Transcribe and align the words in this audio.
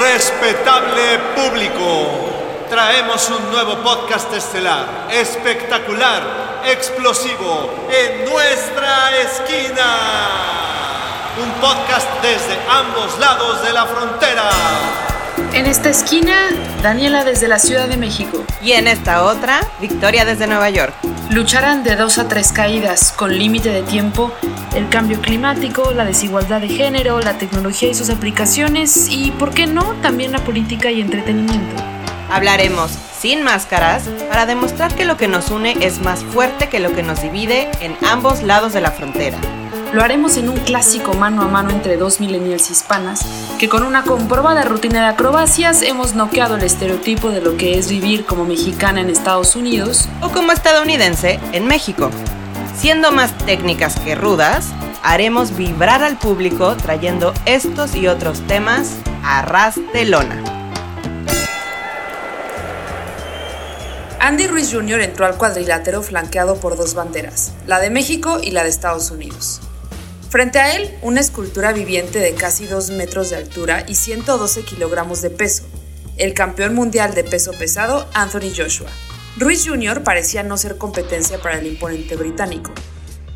Respetable 0.00 1.18
público, 1.36 2.66
traemos 2.68 3.30
un 3.30 3.50
nuevo 3.52 3.76
podcast 3.76 4.32
estelar, 4.34 5.06
espectacular, 5.08 6.62
explosivo, 6.66 7.70
en 7.88 8.24
nuestra 8.28 9.16
esquina. 9.20 9.86
Un 11.40 11.50
podcast 11.60 12.08
desde 12.22 12.58
ambos 12.68 13.18
lados 13.20 13.62
de 13.62 13.72
la 13.72 13.86
frontera. 13.86 14.50
En 15.52 15.66
esta 15.66 15.90
esquina, 15.90 16.50
Daniela 16.82 17.24
desde 17.24 17.48
la 17.48 17.58
Ciudad 17.58 17.88
de 17.88 17.96
México. 17.96 18.44
Y 18.62 18.72
en 18.72 18.88
esta 18.88 19.24
otra, 19.24 19.60
Victoria 19.80 20.24
desde 20.24 20.46
Nueva 20.46 20.70
York. 20.70 20.94
Lucharán 21.30 21.84
de 21.84 21.96
dos 21.96 22.18
a 22.18 22.28
tres 22.28 22.52
caídas, 22.52 23.12
con 23.12 23.36
límite 23.36 23.70
de 23.70 23.82
tiempo, 23.82 24.32
el 24.74 24.88
cambio 24.88 25.20
climático, 25.20 25.92
la 25.92 26.04
desigualdad 26.04 26.60
de 26.60 26.68
género, 26.68 27.20
la 27.20 27.38
tecnología 27.38 27.88
y 27.88 27.94
sus 27.94 28.10
aplicaciones 28.10 29.08
y, 29.08 29.30
¿por 29.32 29.52
qué 29.52 29.66
no?, 29.66 29.94
también 30.02 30.32
la 30.32 30.44
política 30.44 30.90
y 30.90 31.00
entretenimiento. 31.00 31.82
Hablaremos 32.30 32.90
sin 33.18 33.42
máscaras 33.42 34.04
para 34.28 34.46
demostrar 34.46 34.94
que 34.94 35.04
lo 35.04 35.16
que 35.16 35.28
nos 35.28 35.50
une 35.50 35.76
es 35.80 36.00
más 36.00 36.22
fuerte 36.24 36.68
que 36.68 36.80
lo 36.80 36.94
que 36.94 37.02
nos 37.02 37.22
divide 37.22 37.70
en 37.80 37.96
ambos 38.02 38.42
lados 38.42 38.72
de 38.72 38.80
la 38.80 38.90
frontera. 38.90 39.38
Lo 39.94 40.02
haremos 40.02 40.36
en 40.38 40.48
un 40.48 40.56
clásico 40.56 41.14
mano 41.14 41.42
a 41.42 41.46
mano 41.46 41.70
entre 41.70 41.96
dos 41.96 42.18
millennials 42.18 42.68
hispanas 42.68 43.24
que 43.60 43.68
con 43.68 43.84
una 43.84 44.02
comprobada 44.02 44.64
rutina 44.64 45.02
de 45.02 45.06
acrobacias 45.06 45.82
hemos 45.82 46.16
noqueado 46.16 46.56
el 46.56 46.64
estereotipo 46.64 47.30
de 47.30 47.40
lo 47.40 47.56
que 47.56 47.78
es 47.78 47.88
vivir 47.88 48.24
como 48.24 48.44
mexicana 48.44 49.02
en 49.02 49.08
Estados 49.08 49.54
Unidos 49.54 50.08
o 50.20 50.30
como 50.30 50.50
estadounidense 50.50 51.38
en 51.52 51.68
México. 51.68 52.10
Siendo 52.76 53.12
más 53.12 53.38
técnicas 53.46 53.94
que 54.00 54.16
rudas, 54.16 54.66
haremos 55.04 55.56
vibrar 55.56 56.02
al 56.02 56.18
público 56.18 56.74
trayendo 56.74 57.32
estos 57.46 57.94
y 57.94 58.08
otros 58.08 58.44
temas 58.48 58.96
a 59.22 59.42
ras 59.42 59.76
de 59.92 60.06
lona. 60.06 60.42
Andy 64.18 64.48
Ruiz 64.48 64.72
Jr. 64.72 65.02
entró 65.02 65.24
al 65.24 65.36
cuadrilátero 65.36 66.02
flanqueado 66.02 66.56
por 66.56 66.76
dos 66.76 66.94
banderas, 66.94 67.52
la 67.68 67.78
de 67.78 67.90
México 67.90 68.40
y 68.42 68.50
la 68.50 68.64
de 68.64 68.70
Estados 68.70 69.12
Unidos. 69.12 69.60
Frente 70.30 70.58
a 70.58 70.74
él, 70.74 70.96
una 71.02 71.20
escultura 71.20 71.72
viviente 71.72 72.18
de 72.18 72.34
casi 72.34 72.66
2 72.66 72.90
metros 72.90 73.30
de 73.30 73.36
altura 73.36 73.84
y 73.86 73.94
112 73.94 74.62
kilogramos 74.62 75.22
de 75.22 75.30
peso, 75.30 75.64
el 76.16 76.34
campeón 76.34 76.74
mundial 76.74 77.14
de 77.14 77.24
peso 77.24 77.52
pesado 77.52 78.08
Anthony 78.14 78.52
Joshua. 78.56 78.90
Ruiz 79.36 79.66
Jr. 79.66 80.02
parecía 80.02 80.42
no 80.42 80.56
ser 80.56 80.78
competencia 80.78 81.40
para 81.40 81.58
el 81.58 81.66
imponente 81.66 82.16
británico. 82.16 82.72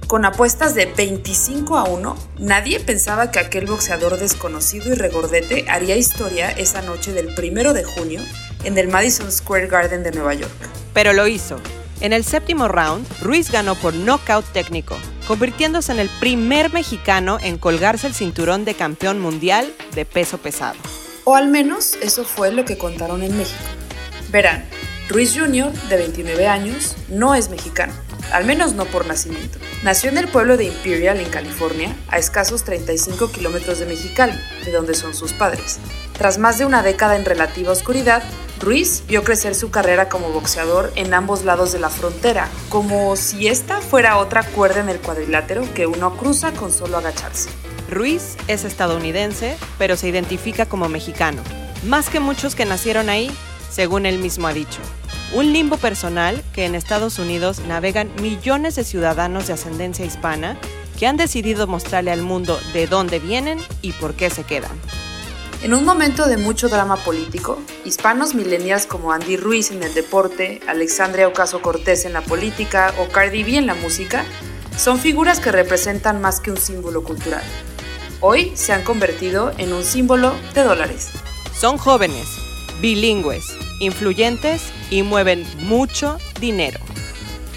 Con 0.06 0.24
apuestas 0.24 0.74
de 0.74 0.86
25 0.86 1.76
a 1.76 1.84
1, 1.84 2.16
nadie 2.38 2.80
pensaba 2.80 3.30
que 3.30 3.40
aquel 3.40 3.66
boxeador 3.66 4.18
desconocido 4.18 4.92
y 4.92 4.94
regordete 4.94 5.66
haría 5.68 5.96
historia 5.96 6.50
esa 6.50 6.82
noche 6.82 7.12
del 7.12 7.34
1 7.36 7.74
de 7.74 7.84
junio 7.84 8.20
en 8.64 8.78
el 8.78 8.88
Madison 8.88 9.30
Square 9.30 9.66
Garden 9.66 10.02
de 10.02 10.12
Nueva 10.12 10.34
York. 10.34 10.50
Pero 10.94 11.12
lo 11.12 11.28
hizo. 11.28 11.60
En 12.00 12.12
el 12.12 12.22
séptimo 12.22 12.68
round, 12.68 13.04
Ruiz 13.20 13.50
ganó 13.50 13.74
por 13.74 13.92
knockout 13.92 14.44
técnico, 14.52 14.96
convirtiéndose 15.26 15.90
en 15.90 15.98
el 15.98 16.08
primer 16.20 16.72
mexicano 16.72 17.38
en 17.42 17.58
colgarse 17.58 18.06
el 18.06 18.14
cinturón 18.14 18.64
de 18.64 18.74
campeón 18.74 19.18
mundial 19.18 19.74
de 19.96 20.04
peso 20.04 20.38
pesado. 20.38 20.76
O 21.24 21.34
al 21.34 21.48
menos 21.48 21.98
eso 22.00 22.24
fue 22.24 22.52
lo 22.52 22.64
que 22.64 22.78
contaron 22.78 23.24
en 23.24 23.36
México. 23.36 23.58
Verán, 24.30 24.64
Ruiz 25.08 25.36
Jr., 25.36 25.72
de 25.88 25.96
29 25.96 26.46
años, 26.46 26.94
no 27.08 27.34
es 27.34 27.50
mexicano, 27.50 27.92
al 28.32 28.44
menos 28.44 28.74
no 28.74 28.84
por 28.84 29.04
nacimiento. 29.06 29.58
Nació 29.82 30.10
en 30.10 30.18
el 30.18 30.28
pueblo 30.28 30.56
de 30.56 30.66
Imperial, 30.66 31.18
en 31.18 31.30
California, 31.30 31.96
a 32.08 32.18
escasos 32.18 32.62
35 32.62 33.32
kilómetros 33.32 33.80
de 33.80 33.86
Mexicali, 33.86 34.38
de 34.64 34.70
donde 34.70 34.94
son 34.94 35.14
sus 35.14 35.32
padres. 35.32 35.80
Tras 36.16 36.38
más 36.38 36.58
de 36.58 36.64
una 36.64 36.84
década 36.84 37.16
en 37.16 37.24
relativa 37.24 37.72
oscuridad, 37.72 38.22
Ruiz 38.60 39.04
vio 39.06 39.22
crecer 39.22 39.54
su 39.54 39.70
carrera 39.70 40.08
como 40.08 40.30
boxeador 40.30 40.92
en 40.96 41.14
ambos 41.14 41.44
lados 41.44 41.72
de 41.72 41.78
la 41.78 41.90
frontera, 41.90 42.48
como 42.68 43.14
si 43.14 43.46
esta 43.46 43.80
fuera 43.80 44.18
otra 44.18 44.42
cuerda 44.42 44.80
en 44.80 44.88
el 44.88 44.98
cuadrilátero 44.98 45.62
que 45.74 45.86
uno 45.86 46.16
cruza 46.16 46.52
con 46.52 46.72
solo 46.72 46.98
agacharse. 46.98 47.50
Ruiz 47.88 48.36
es 48.48 48.64
estadounidense, 48.64 49.56
pero 49.78 49.96
se 49.96 50.08
identifica 50.08 50.66
como 50.66 50.88
mexicano, 50.88 51.40
más 51.84 52.10
que 52.10 52.18
muchos 52.18 52.56
que 52.56 52.64
nacieron 52.64 53.08
ahí, 53.08 53.30
según 53.70 54.06
él 54.06 54.18
mismo 54.18 54.48
ha 54.48 54.52
dicho. 54.52 54.80
Un 55.34 55.52
limbo 55.52 55.76
personal 55.76 56.42
que 56.52 56.64
en 56.64 56.74
Estados 56.74 57.18
Unidos 57.18 57.60
navegan 57.60 58.10
millones 58.20 58.74
de 58.74 58.84
ciudadanos 58.84 59.46
de 59.46 59.52
ascendencia 59.52 60.04
hispana 60.04 60.58
que 60.98 61.06
han 61.06 61.16
decidido 61.16 61.68
mostrarle 61.68 62.10
al 62.10 62.22
mundo 62.22 62.58
de 62.72 62.88
dónde 62.88 63.20
vienen 63.20 63.60
y 63.82 63.92
por 63.92 64.14
qué 64.14 64.30
se 64.30 64.42
quedan. 64.42 64.76
En 65.60 65.74
un 65.74 65.84
momento 65.84 66.28
de 66.28 66.36
mucho 66.36 66.68
drama 66.68 66.94
político, 66.96 67.60
hispanos 67.84 68.32
millennials 68.32 68.86
como 68.86 69.12
Andy 69.12 69.36
Ruiz 69.36 69.72
en 69.72 69.82
el 69.82 69.92
deporte, 69.92 70.60
Alexandria 70.68 71.26
Ocasio 71.26 71.60
Cortés 71.60 72.04
en 72.04 72.12
la 72.12 72.20
política 72.20 72.94
o 73.00 73.08
Cardi 73.08 73.42
B 73.42 73.56
en 73.56 73.66
la 73.66 73.74
música 73.74 74.24
son 74.76 75.00
figuras 75.00 75.40
que 75.40 75.50
representan 75.50 76.20
más 76.20 76.38
que 76.38 76.52
un 76.52 76.58
símbolo 76.58 77.02
cultural. 77.02 77.42
Hoy 78.20 78.52
se 78.54 78.72
han 78.72 78.84
convertido 78.84 79.52
en 79.58 79.72
un 79.72 79.82
símbolo 79.82 80.32
de 80.54 80.62
dólares. 80.62 81.08
Son 81.52 81.76
jóvenes, 81.76 82.28
bilingües, 82.80 83.44
influyentes 83.80 84.62
y 84.90 85.02
mueven 85.02 85.44
mucho 85.66 86.18
dinero. 86.40 86.78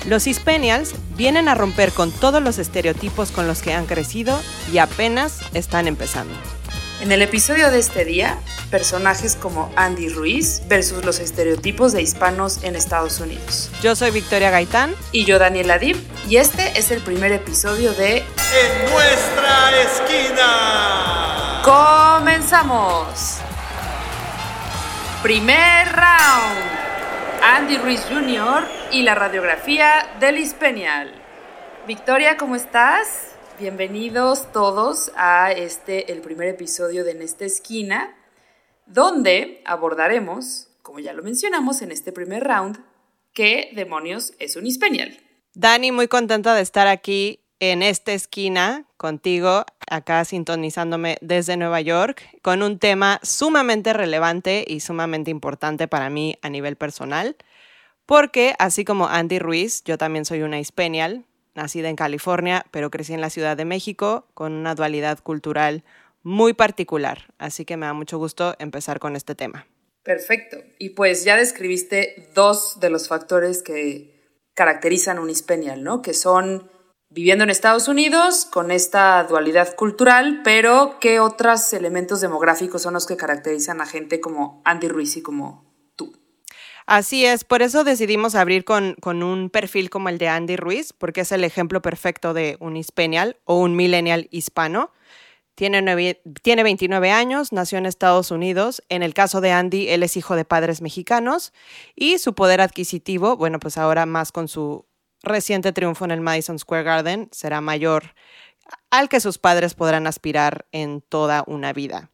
Los 0.07 0.25
Hispanials 0.25 0.95
vienen 1.16 1.47
a 1.47 1.53
romper 1.53 1.91
con 1.91 2.12
todos 2.12 2.41
los 2.41 2.57
estereotipos 2.57 3.29
con 3.29 3.45
los 3.45 3.62
que 3.62 3.75
han 3.75 3.85
crecido 3.85 4.41
y 4.73 4.79
apenas 4.79 5.41
están 5.53 5.88
empezando. 5.88 6.33
En 7.01 7.12
el 7.12 7.23
episodio 7.23 7.72
de 7.72 7.79
este 7.79 8.06
día, 8.06 8.38
personajes 8.69 9.35
como 9.35 9.73
Andy 9.75 10.09
Ruiz 10.09 10.62
versus 10.67 11.03
los 11.03 11.19
estereotipos 11.19 11.94
de 11.94 12.03
hispanos 12.03 12.63
en 12.63 12.75
Estados 12.75 13.19
Unidos. 13.19 13.72
Yo 13.81 13.95
soy 13.95 14.12
Victoria 14.12 14.51
Gaitán. 14.51 14.94
Y 15.12 15.25
yo 15.25 15.39
Daniela 15.39 15.79
Dib, 15.79 15.97
y 16.29 16.38
este 16.38 16.78
es 16.78 16.91
el 16.91 17.01
primer 17.01 17.31
episodio 17.31 17.91
de 17.94 18.17
En 18.17 18.91
nuestra 18.91 19.81
esquina. 19.81 21.62
¡Comenzamos! 21.66 23.38
Primer 25.23 25.88
round. 25.88 26.59
Andy 27.41 27.79
Ruiz 27.79 28.06
Jr. 28.07 28.68
y 28.91 29.01
la 29.01 29.16
radiografía 29.16 30.07
del 30.19 30.38
Hispanial. 30.38 31.12
Victoria, 31.88 32.38
¿cómo 32.38 32.56
estás? 32.56 33.31
Bienvenidos 33.61 34.51
todos 34.51 35.11
a 35.16 35.51
este, 35.51 36.11
el 36.11 36.22
primer 36.22 36.47
episodio 36.47 37.03
de 37.03 37.11
En 37.11 37.22
esta 37.22 37.45
esquina, 37.45 38.17
donde 38.88 39.61
abordaremos, 39.66 40.69
como 40.81 40.97
ya 40.97 41.13
lo 41.13 41.22
mencionamos 41.22 41.83
en 41.83 41.91
este 41.91 42.11
primer 42.11 42.44
round, 42.44 42.83
qué 43.33 43.69
demonios 43.75 44.33
es 44.39 44.55
un 44.55 44.66
hispanial. 44.66 45.16
Dani, 45.53 45.91
muy 45.91 46.07
contenta 46.07 46.55
de 46.55 46.63
estar 46.63 46.88
aquí 46.88 47.39
en 47.59 47.83
esta 47.83 48.13
esquina 48.13 48.88
contigo, 48.97 49.63
acá 49.88 50.25
sintonizándome 50.25 51.19
desde 51.21 51.55
Nueva 51.55 51.81
York, 51.81 52.23
con 52.41 52.63
un 52.63 52.79
tema 52.79 53.19
sumamente 53.21 53.94
relevante 53.94 54.66
y 54.67 54.79
sumamente 54.79 55.29
importante 55.29 55.88
para 55.88 56.09
mí 56.09 56.35
a 56.41 56.50
nivel 56.50 56.77
personal, 56.77 57.35
porque 58.07 58.55
así 58.57 58.83
como 58.85 59.07
Andy 59.07 59.38
Ruiz, 59.38 59.83
yo 59.83 60.00
también 60.00 60.25
soy 60.25 60.41
una 60.41 60.59
hispanial, 60.59 61.27
nacida 61.56 61.89
en 61.89 61.95
California, 61.95 62.66
pero 62.72 62.89
crecí 62.89 63.13
en 63.13 63.22
la 63.22 63.29
Ciudad 63.29 63.57
de 63.57 63.66
México 63.66 64.28
con 64.34 64.53
una 64.53 64.75
dualidad 64.75 65.19
cultural 65.19 65.84
muy 66.23 66.53
particular. 66.53 67.34
Así 67.38 67.66
que 67.66 67.78
me 67.78 67.85
da 67.85 67.94
mucho 67.94 68.17
gusto 68.17 68.56
empezar 68.59 69.00
con 69.00 69.16
este 69.16 69.35
tema. 69.35 69.67
Perfecto. 70.03 70.57
Y 70.79 70.89
pues 70.89 71.23
ya 71.23 71.38
describiste 71.38 72.29
dos 72.34 72.79
de 72.79 72.89
los 72.89 73.07
factores 73.07 73.62
que 73.62 74.19
caracterizan 74.53 75.19
un 75.19 75.29
hispanial, 75.29 75.84
¿no? 75.84 76.01
Que 76.01 76.13
son 76.13 76.69
viviendo 77.09 77.44
en 77.44 77.50
Estados 77.50 77.88
Unidos 77.88 78.45
con 78.45 78.72
esta 78.72 79.23
dualidad 79.25 79.75
cultural, 79.75 80.41
pero 80.44 80.97
¿qué 81.00 81.19
otros 81.19 81.73
elementos 81.73 82.22
demográficos 82.22 82.81
son 82.81 82.94
los 82.94 83.06
que 83.06 83.18
caracterizan 83.18 83.81
a 83.81 83.85
gente 83.85 84.22
como 84.22 84.62
Andy 84.65 84.88
Ruiz 84.88 85.18
y 85.18 85.21
como 85.21 85.70
Así 86.86 87.25
es, 87.25 87.44
por 87.44 87.62
eso 87.62 87.83
decidimos 87.83 88.36
abrir 88.36 88.66
con, 88.66 88.95
un 89.04 89.50
perfil 89.50 89.89
como 89.89 90.10
el 90.10 90.18
de 90.18 90.28
Andy 90.28 90.56
Ruiz, 90.56 90.94
porque 90.94 91.22
es 91.22 91.31
el 91.31 91.44
ejemplo 91.44 91.81
perfecto 91.81 92.33
de 92.33 92.57
un 92.60 92.78
hispanial 92.78 93.38
o 93.45 93.60
un 93.60 93.75
millennial 93.75 94.28
hispano. 94.31 94.92
Tiene, 95.56 96.22
tiene 96.42 96.63
29 96.63 97.12
años, 97.12 97.51
nació 97.51 97.78
en 97.78 97.86
Estados 97.86 98.31
Unidos. 98.31 98.81
En 98.89 99.04
el 99.04 99.13
caso 99.13 99.42
de 99.42 99.51
Andy, 99.51 99.89
él 99.89 100.01
es 100.04 100.18
hijo 100.18 100.36
de 100.36 100.45
padres 100.45 100.81
mexicanos 100.81 101.54
y 101.95 102.18
su 102.18 102.33
poder 102.33 102.62
adquisitivo, 102.62 103.38
bueno, 103.38 103.60
pues 103.60 103.77
ahora 103.77 104.06
más 104.06 104.31
con 104.31 104.48
su 104.48 104.86
reciente 105.24 105.72
triunfo 105.72 106.06
en 106.06 106.12
el 106.12 106.22
Madison 106.22 106.57
Square 106.57 106.84
Garden, 106.84 107.30
será 107.31 107.62
mayor 107.62 108.16
al 108.89 109.10
que 109.10 109.19
sus 109.19 109.38
padres 109.38 109.74
podrán 109.74 110.07
aspirar 110.07 110.66
en 110.72 111.01
toda 111.01 111.44
una 111.48 111.74
vida. 111.74 112.11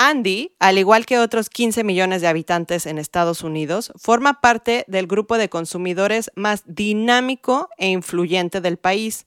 Andy, 0.00 0.54
al 0.60 0.78
igual 0.78 1.06
que 1.06 1.18
otros 1.18 1.50
15 1.50 1.82
millones 1.82 2.22
de 2.22 2.28
habitantes 2.28 2.86
en 2.86 2.98
Estados 2.98 3.42
Unidos, 3.42 3.90
forma 3.96 4.40
parte 4.40 4.84
del 4.86 5.08
grupo 5.08 5.36
de 5.38 5.48
consumidores 5.48 6.30
más 6.36 6.62
dinámico 6.66 7.68
e 7.78 7.88
influyente 7.88 8.60
del 8.60 8.76
país, 8.76 9.26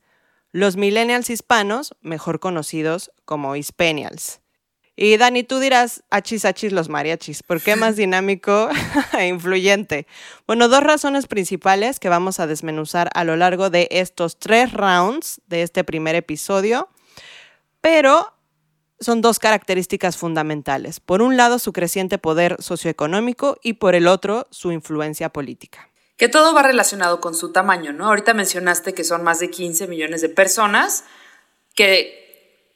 los 0.54 0.78
millennials 0.78 1.30
hispanos, 1.30 1.94
mejor 2.00 2.40
conocidos 2.40 3.12
como 3.26 3.58
hispanials. 3.58 4.40
Y 4.96 5.18
Dani, 5.18 5.44
tú 5.44 5.60
dirás, 5.60 6.06
achis, 6.10 6.46
achis 6.46 6.72
los 6.72 6.88
mariachis. 6.88 7.44
¿Por 7.44 7.62
qué 7.62 7.76
más 7.76 7.96
dinámico 7.98 8.70
e 9.20 9.28
influyente? 9.28 10.08
Bueno, 10.48 10.70
dos 10.70 10.84
razones 10.84 11.28
principales 11.28 12.00
que 12.00 12.08
vamos 12.08 12.40
a 12.40 12.48
desmenuzar 12.48 13.10
a 13.14 13.26
lo 13.26 13.36
largo 13.36 13.70
de 13.70 13.90
estos 13.92 14.40
tres 14.40 14.72
rounds 14.72 15.42
de 15.48 15.64
este 15.64 15.84
primer 15.84 16.16
episodio. 16.16 16.88
Pero 17.82 18.32
son 19.02 19.22
dos 19.22 19.40
características 19.40 20.16
fundamentales. 20.16 21.00
Por 21.00 21.22
un 21.22 21.36
lado, 21.36 21.60
su 21.60 21.74
creciente 21.74 22.18
poder 22.18 22.56
socioeconómico 22.60 23.58
y 23.62 23.74
por 23.74 23.96
el 23.96 24.08
otro, 24.08 24.48
su 24.52 24.72
influencia 24.72 25.30
política. 25.30 25.90
Que 26.18 26.30
todo 26.30 26.54
va 26.54 26.62
relacionado 26.62 27.20
con 27.20 27.34
su 27.34 27.52
tamaño, 27.52 27.92
¿no? 27.92 28.08
Ahorita 28.08 28.34
mencionaste 28.34 28.94
que 28.94 29.04
son 29.04 29.24
más 29.24 29.40
de 29.40 29.50
15 29.50 29.88
millones 29.88 30.22
de 30.22 30.30
personas, 30.30 31.04
que 31.74 32.22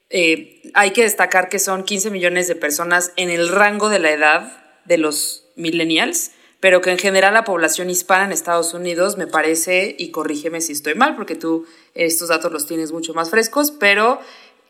eh, 0.10 0.64
hay 0.74 0.92
que 0.92 1.04
destacar 1.04 1.48
que 1.48 1.60
son 1.60 1.84
15 1.84 2.10
millones 2.10 2.48
de 2.48 2.56
personas 2.56 3.12
en 3.16 3.30
el 3.30 3.50
rango 3.50 3.90
de 3.90 4.00
la 4.00 4.12
edad 4.12 4.64
de 4.86 4.98
los 4.98 5.48
millennials, 5.56 6.32
pero 6.60 6.82
que 6.82 6.90
en 6.90 6.98
general 6.98 7.36
la 7.36 7.44
población 7.44 7.92
hispana 7.92 8.26
en 8.26 8.32
Estados 8.32 8.74
Unidos 8.74 9.18
me 9.18 9.28
parece, 9.28 9.96
y 10.00 10.10
corrígeme 10.10 10.62
si 10.62 10.72
estoy 10.72 10.96
mal, 10.96 11.16
porque 11.16 11.36
tú 11.36 11.68
estos 11.94 12.30
datos 12.30 12.52
los 12.52 12.66
tienes 12.66 12.92
mucho 12.92 13.14
más 13.14 13.30
frescos, 13.30 13.72
pero 13.72 14.20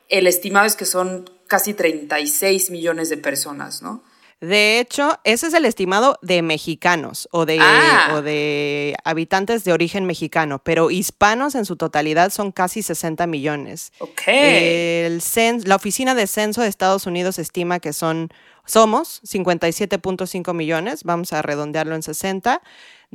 el 0.10 0.28
estimado 0.28 0.66
es 0.66 0.76
que 0.76 0.86
son 0.86 1.30
casi 1.48 1.74
36 1.74 2.70
millones 2.72 3.10
de 3.10 3.18
personas, 3.18 3.82
¿no? 3.82 4.04
De 4.42 4.80
hecho, 4.80 5.18
ese 5.24 5.48
es 5.48 5.54
el 5.54 5.66
estimado 5.66 6.20
de 6.22 6.42
mexicanos 6.42 7.30
o 7.32 7.46
de, 7.46 7.58
ah. 7.62 8.16
o 8.16 8.22
de 8.22 8.96
habitantes 9.06 9.64
de 9.64 9.72
origen 9.72 10.06
mexicano, 10.06 10.60
pero 10.60 10.92
hispanos 10.92 11.56
en 11.56 11.66
su 11.66 11.78
totalidad 11.78 12.32
son 12.32 12.52
casi 12.52 12.84
60 12.84 13.26
millones. 13.28 13.94
Ok. 14.00 14.22
El 14.28 15.22
la 15.64 15.76
Oficina 15.78 16.16
de 16.16 16.28
Censo 16.28 16.62
de 16.62 16.68
Estados 16.68 17.08
Unidos 17.08 17.40
estima 17.40 17.80
que 17.80 17.94
son, 17.94 18.30
somos 18.66 19.22
57.5 19.24 20.54
millones, 20.54 21.04
vamos 21.06 21.32
a 21.32 21.42
redondearlo 21.42 21.96
en 21.96 22.04
60. 22.04 22.62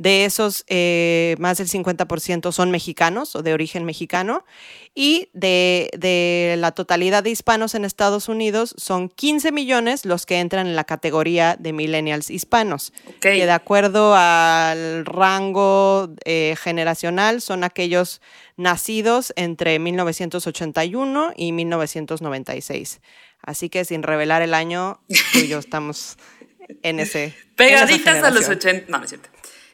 De 0.01 0.25
esos, 0.25 0.65
eh, 0.67 1.35
más 1.37 1.59
del 1.59 1.67
50% 1.67 2.51
son 2.51 2.71
mexicanos 2.71 3.35
o 3.35 3.43
de 3.43 3.53
origen 3.53 3.85
mexicano. 3.85 4.45
Y 4.95 5.29
de, 5.33 6.55
la 6.57 6.71
totalidad 6.71 7.21
de 7.21 7.29
hispanos 7.29 7.75
en 7.75 7.85
Estados 7.85 8.27
Unidos, 8.27 8.73
son 8.79 9.09
15 9.09 9.51
millones 9.51 10.07
los 10.07 10.25
que 10.25 10.39
entran 10.39 10.65
en 10.65 10.75
la 10.75 10.85
categoría 10.85 11.55
de 11.55 11.71
millennials 11.71 12.31
hispanos. 12.31 12.93
Que 13.19 13.45
de 13.45 13.51
acuerdo 13.51 14.15
al 14.15 15.05
rango 15.05 16.09
eh, 16.25 16.55
generacional, 16.59 17.39
son 17.39 17.63
aquellos 17.63 18.21
nacidos 18.57 19.33
entre 19.35 19.77
1981 19.77 21.33
y 21.37 21.51
1996. 21.51 23.01
Así 23.43 23.69
que 23.69 23.85
sin 23.85 24.01
revelar 24.01 24.41
el 24.41 24.55
año, 24.55 24.99
tú 25.31 25.39
y 25.41 25.47
yo 25.47 25.59
estamos 25.59 26.17
en 26.81 26.99
ese. 26.99 27.35
Pegaditas 27.55 28.23
a 28.23 28.31
los 28.31 28.49
80. 28.49 28.89
No, 28.89 28.97
no 28.97 29.03
es 29.03 29.11
cierto. 29.11 29.29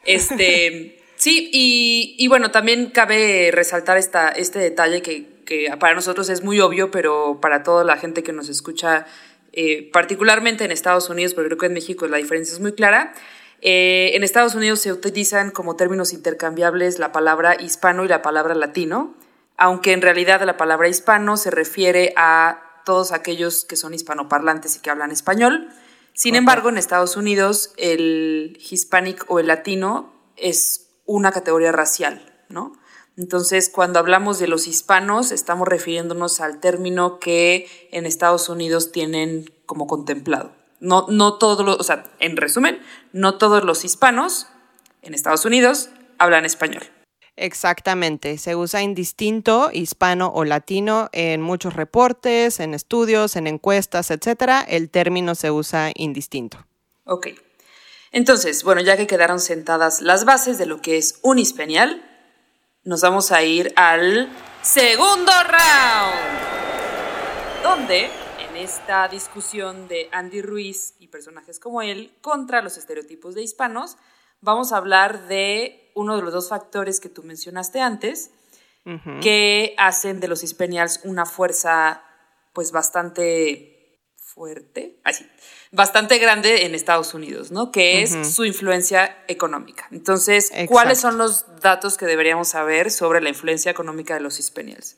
Este, 0.08 0.98
sí, 1.16 1.50
y, 1.52 2.26
bueno, 2.28 2.50
también 2.50 2.90
cabe 2.90 3.50
resaltar 3.52 3.98
esta, 3.98 4.30
este 4.30 4.58
detalle 4.58 5.02
que, 5.02 5.70
para 5.78 5.94
nosotros 5.94 6.28
es 6.30 6.42
muy 6.42 6.60
obvio, 6.60 6.90
pero 6.90 7.40
para 7.40 7.62
toda 7.62 7.84
la 7.84 7.96
gente 7.96 8.22
que 8.22 8.32
nos 8.32 8.48
escucha, 8.48 9.06
eh, 9.52 9.90
particularmente 9.92 10.64
en 10.64 10.70
Estados 10.70 11.10
Unidos, 11.10 11.34
pero 11.34 11.48
creo 11.48 11.58
que 11.58 11.66
en 11.66 11.74
México 11.74 12.06
la 12.06 12.16
diferencia 12.16 12.54
es 12.54 12.60
muy 12.60 12.72
clara. 12.72 13.12
Eh, 13.60 14.12
en 14.14 14.22
Estados 14.22 14.54
Unidos 14.54 14.80
se 14.80 14.92
utilizan 14.92 15.50
como 15.50 15.76
términos 15.76 16.12
intercambiables 16.12 16.98
la 16.98 17.12
palabra 17.12 17.56
hispano 17.60 18.04
y 18.04 18.08
la 18.08 18.22
palabra 18.22 18.54
latino, 18.54 19.14
aunque 19.56 19.92
en 19.92 20.00
realidad 20.00 20.42
la 20.44 20.56
palabra 20.56 20.88
hispano 20.88 21.36
se 21.36 21.50
refiere 21.50 22.12
a 22.16 22.82
todos 22.84 23.12
aquellos 23.12 23.64
que 23.64 23.76
son 23.76 23.92
hispanoparlantes 23.92 24.76
y 24.76 24.80
que 24.80 24.90
hablan 24.90 25.10
español. 25.10 25.68
Sin 26.18 26.34
embargo, 26.34 26.68
en 26.68 26.78
Estados 26.78 27.16
Unidos 27.16 27.70
el 27.76 28.58
hispanic 28.68 29.24
o 29.28 29.38
el 29.38 29.46
latino 29.46 30.12
es 30.36 30.90
una 31.06 31.30
categoría 31.30 31.70
racial, 31.70 32.44
¿no? 32.48 32.72
Entonces, 33.16 33.70
cuando 33.72 34.00
hablamos 34.00 34.40
de 34.40 34.48
los 34.48 34.66
hispanos, 34.66 35.30
estamos 35.30 35.68
refiriéndonos 35.68 36.40
al 36.40 36.58
término 36.58 37.20
que 37.20 37.68
en 37.92 38.04
Estados 38.04 38.48
Unidos 38.48 38.90
tienen 38.90 39.48
como 39.64 39.86
contemplado. 39.86 40.50
No, 40.80 41.06
no 41.08 41.38
todos 41.38 41.64
los, 41.64 41.78
o 41.78 41.84
sea, 41.84 42.10
en 42.18 42.36
resumen, 42.36 42.82
no 43.12 43.38
todos 43.38 43.62
los 43.62 43.84
hispanos 43.84 44.48
en 45.02 45.14
Estados 45.14 45.44
Unidos 45.44 45.90
hablan 46.18 46.44
español. 46.44 46.82
Exactamente, 47.40 48.36
se 48.36 48.56
usa 48.56 48.82
indistinto, 48.82 49.70
hispano 49.72 50.32
o 50.34 50.44
latino 50.44 51.08
en 51.12 51.40
muchos 51.40 51.74
reportes, 51.74 52.58
en 52.58 52.74
estudios, 52.74 53.36
en 53.36 53.46
encuestas, 53.46 54.10
etcétera. 54.10 54.60
El 54.60 54.90
término 54.90 55.36
se 55.36 55.52
usa 55.52 55.92
indistinto. 55.94 56.66
Ok. 57.04 57.28
Entonces, 58.10 58.64
bueno, 58.64 58.80
ya 58.80 58.96
que 58.96 59.06
quedaron 59.06 59.38
sentadas 59.38 60.00
las 60.00 60.24
bases 60.24 60.58
de 60.58 60.66
lo 60.66 60.82
que 60.82 60.96
es 60.96 61.20
un 61.22 61.38
hispenial, 61.38 62.02
nos 62.82 63.02
vamos 63.02 63.30
a 63.30 63.44
ir 63.44 63.72
al 63.76 64.28
segundo 64.62 65.30
round, 65.44 66.18
donde 67.62 68.06
en 68.40 68.56
esta 68.56 69.06
discusión 69.06 69.86
de 69.86 70.08
Andy 70.10 70.42
Ruiz 70.42 70.94
y 70.98 71.06
personajes 71.06 71.60
como 71.60 71.82
él 71.82 72.12
contra 72.20 72.62
los 72.62 72.78
estereotipos 72.78 73.36
de 73.36 73.42
hispanos, 73.42 73.96
vamos 74.40 74.72
a 74.72 74.78
hablar 74.78 75.28
de 75.28 75.87
uno 75.98 76.16
de 76.16 76.22
los 76.22 76.32
dos 76.32 76.48
factores 76.48 77.00
que 77.00 77.08
tú 77.08 77.22
mencionaste 77.22 77.80
antes, 77.80 78.30
que 79.20 79.74
hacen 79.76 80.18
de 80.18 80.28
los 80.28 80.42
hispanials 80.42 81.00
una 81.04 81.26
fuerza 81.26 82.02
pues 82.54 82.72
bastante 82.72 84.00
fuerte, 84.16 84.98
así, 85.04 85.26
bastante 85.72 86.18
grande 86.18 86.64
en 86.64 86.74
Estados 86.74 87.12
Unidos, 87.12 87.50
¿no? 87.50 87.70
Que 87.70 88.02
es 88.02 88.16
su 88.34 88.46
influencia 88.46 89.24
económica. 89.28 89.88
Entonces, 89.90 90.50
¿cuáles 90.68 91.00
son 91.00 91.18
los 91.18 91.44
datos 91.60 91.98
que 91.98 92.06
deberíamos 92.06 92.48
saber 92.48 92.90
sobre 92.90 93.20
la 93.20 93.28
influencia 93.28 93.70
económica 93.70 94.14
de 94.14 94.20
los 94.20 94.38
hispanials? 94.38 94.96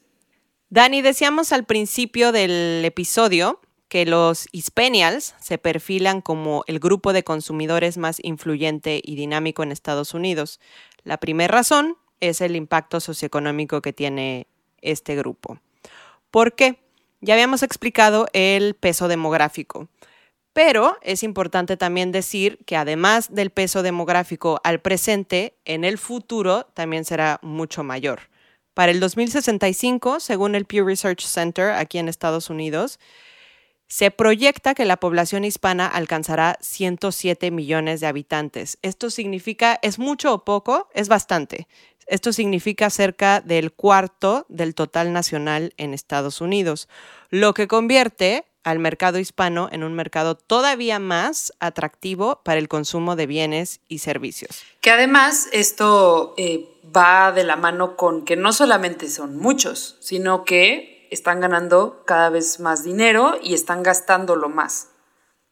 Dani, 0.69 1.03
decíamos 1.03 1.53
al 1.53 1.65
principio 1.65 2.31
del 2.31 2.85
episodio 2.85 3.61
que 3.91 4.07
los 4.07 4.47
Hispanials 4.53 5.35
se 5.41 5.59
perfilan 5.59 6.21
como 6.21 6.63
el 6.69 6.79
grupo 6.79 7.13
de 7.13 7.25
consumidores 7.25 7.99
más 7.99 8.19
influyente 8.23 9.01
y 9.03 9.17
dinámico 9.17 9.65
en 9.65 9.73
Estados 9.73 10.15
Unidos. 10.15 10.61
La 11.05 11.19
primera 11.19 11.53
razón 11.53 11.97
es 12.21 12.41
el 12.41 12.57
impacto 12.57 13.01
socioeconómico 13.01 13.81
que 13.83 13.93
tiene 13.93 14.47
este 14.83 15.17
grupo. 15.17 15.59
¿Por 16.31 16.55
qué? 16.55 16.79
Ya 17.21 17.35
habíamos 17.35 17.63
explicado 17.63 18.27
el 18.33 18.75
peso 18.75 19.09
demográfico, 19.09 19.89
pero 20.53 20.97
es 21.03 21.23
importante 21.23 21.77
también 21.77 22.13
decir 22.13 22.59
que 22.67 22.77
además 22.77 23.35
del 23.35 23.51
peso 23.51 23.83
demográfico 23.83 24.61
al 24.65 24.81
presente, 24.81 25.55
en 25.65 25.85
el 25.85 25.99
futuro 25.99 26.65
también 26.75 27.05
será 27.05 27.39
mucho 27.43 27.85
mayor. 27.85 28.21
Para 28.75 28.93
el 28.93 29.01
2065, 29.01 30.21
según 30.21 30.55
el 30.55 30.65
Pew 30.65 30.87
Research 30.87 31.25
Center 31.25 31.73
aquí 31.73 31.99
en 31.99 32.09
Estados 32.09 32.49
Unidos, 32.49 32.99
se 33.91 34.13
proyecta 34.13 34.75
que 34.75 34.85
la 34.85 34.99
población 34.99 35.45
hispana 35.45 35.85
alcanzará 35.85 36.57
107 36.61 37.51
millones 37.51 37.99
de 37.99 38.07
habitantes. 38.07 38.79
Esto 38.83 39.11
significa, 39.11 39.81
¿es 39.83 39.99
mucho 39.99 40.33
o 40.33 40.45
poco? 40.45 40.89
Es 40.95 41.09
bastante. 41.09 41.67
Esto 42.07 42.33
significa 42.33 42.89
cerca 42.89 43.41
del 43.41 43.73
cuarto 43.73 44.47
del 44.49 44.77
total 44.77 45.13
nacional 45.13 45.75
en 45.77 45.93
Estados 45.93 46.41
Unidos, 46.41 46.89
lo 47.31 47.53
que 47.53 47.67
convierte 47.67 48.45
al 48.63 48.79
mercado 48.79 49.19
hispano 49.19 49.69
en 49.73 49.83
un 49.83 49.95
mercado 49.95 50.37
todavía 50.37 51.01
más 51.01 51.53
atractivo 51.59 52.43
para 52.45 52.61
el 52.61 52.69
consumo 52.69 53.17
de 53.17 53.27
bienes 53.27 53.81
y 53.89 53.99
servicios. 53.99 54.63
Que 54.81 54.93
además 54.93 55.49
esto 55.53 56.35
eh, 56.37 56.69
va 56.97 57.33
de 57.33 57.43
la 57.43 57.57
mano 57.57 57.97
con 57.97 58.25
que 58.25 58.37
no 58.37 58.53
solamente 58.53 59.09
son 59.09 59.37
muchos, 59.37 59.97
sino 59.99 60.45
que 60.45 61.00
están 61.11 61.41
ganando 61.41 62.03
cada 62.07 62.31
vez 62.31 62.61
más 62.61 62.85
dinero 62.85 63.37
y 63.43 63.55
están 63.55 63.83
gastándolo 63.83 64.49
más. 64.49 64.89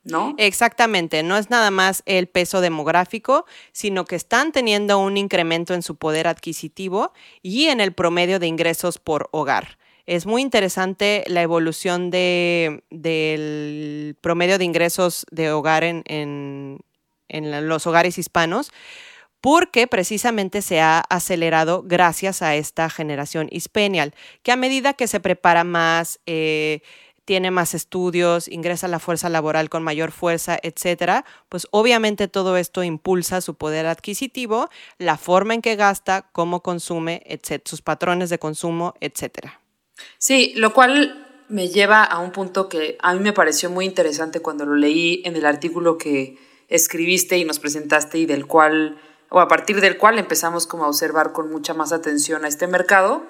¿No? 0.05 0.35
Exactamente, 0.39 1.23
no 1.23 1.37
es 1.37 1.51
nada 1.51 1.71
más 1.71 2.03
el 2.07 2.29
peso 2.29 2.63
demográfico, 2.63 3.45
sino 3.73 4.07
que 4.07 4.17
están 4.17 4.53
teniendo 4.53 4.99
un 4.99 5.19
incremento 5.19 5.75
en 5.75 5.83
su 5.83 5.97
poder 5.97 6.29
adquisitivo 6.29 7.13
y 7.43 7.67
en 7.67 7.81
el 7.81 7.93
promedio 7.93 8.39
de 8.39 8.47
ingresos 8.47 8.99
por 8.99 9.29
hogar. 9.33 9.77
Es 10.07 10.25
muy 10.25 10.41
interesante 10.41 11.25
la 11.27 11.43
evolución 11.43 12.11
de, 12.11 12.85
del 12.89 14.17
promedio 14.23 14.57
de 14.57 14.65
ingresos 14.65 15.27
de 15.31 15.51
hogar 15.51 15.85
en, 15.85 16.03
en, 16.07 16.79
en 17.29 17.69
los 17.69 17.87
hogares 17.87 18.17
hispanos, 18.17 18.73
porque 19.41 19.87
precisamente 19.87 20.63
se 20.63 20.81
ha 20.81 21.01
acelerado 21.09 21.83
gracias 21.85 22.43
a 22.43 22.57
esta 22.57 22.91
generación 22.91 23.49
hispanial, 23.51 24.15
que 24.43 24.53
a 24.53 24.57
medida 24.57 24.95
que 24.95 25.07
se 25.07 25.21
prepara 25.21 25.65
más, 25.65 26.21
eh, 26.27 26.81
tiene 27.25 27.51
más 27.51 27.75
estudios, 27.75 28.49
ingresa 28.49 28.87
a 28.87 28.91
la 28.91 28.99
fuerza 28.99 29.29
laboral 29.29 29.69
con 29.69 29.83
mayor 29.83 30.13
fuerza, 30.13 30.59
etcétera, 30.63 31.27
pues 31.51 31.69
obviamente 31.73 32.27
todo 32.27 32.57
esto 32.57 32.83
impulsa 32.83 33.43
su 33.43 33.55
poder 33.55 33.85
adquisitivo, 33.85 34.71
la 34.97 35.19
forma 35.19 35.53
en 35.53 35.61
que 35.61 35.77
gasta, 35.77 36.31
cómo 36.33 36.63
consume, 36.63 37.23
sus 37.67 37.83
patrones 37.83 38.31
de 38.31 38.39
consumo, 38.39 38.95
etcétera. 39.01 39.61
Sí, 40.17 40.55
lo 40.57 40.73
cual 40.73 41.27
me 41.49 41.69
lleva 41.69 42.03
a 42.03 42.19
un 42.19 42.33
punto 42.33 42.69
que 42.69 42.97
a 43.01 43.15
mí 43.15 43.21
me 43.21 43.33
pareció 43.33 43.69
muy 43.69 43.85
interesante 43.85 44.41
cuando 44.41 44.65
lo 44.65 44.77
leí 44.77 45.23
en 45.25 45.37
el 45.37 45.47
artículo 45.47 45.99
que 45.99 46.39
escribiste 46.69 47.39
y 47.39 47.45
nos 47.45 47.59
presentaste 47.59 48.19
y 48.19 48.27
del 48.27 48.47
cual, 48.47 48.99
o 49.31 49.41
a 49.41 49.49
partir 49.49 49.81
del 49.81 49.99
cual 49.99 50.19
empezamos 50.19 50.67
como 50.67 50.85
a 50.85 50.89
observar 50.89 51.33
con 51.33 51.51
mucha 51.51 51.75
más 51.75 51.93
atención 51.93 52.45
a 52.45 52.49
este 52.49 52.67
mercado, 52.67 53.25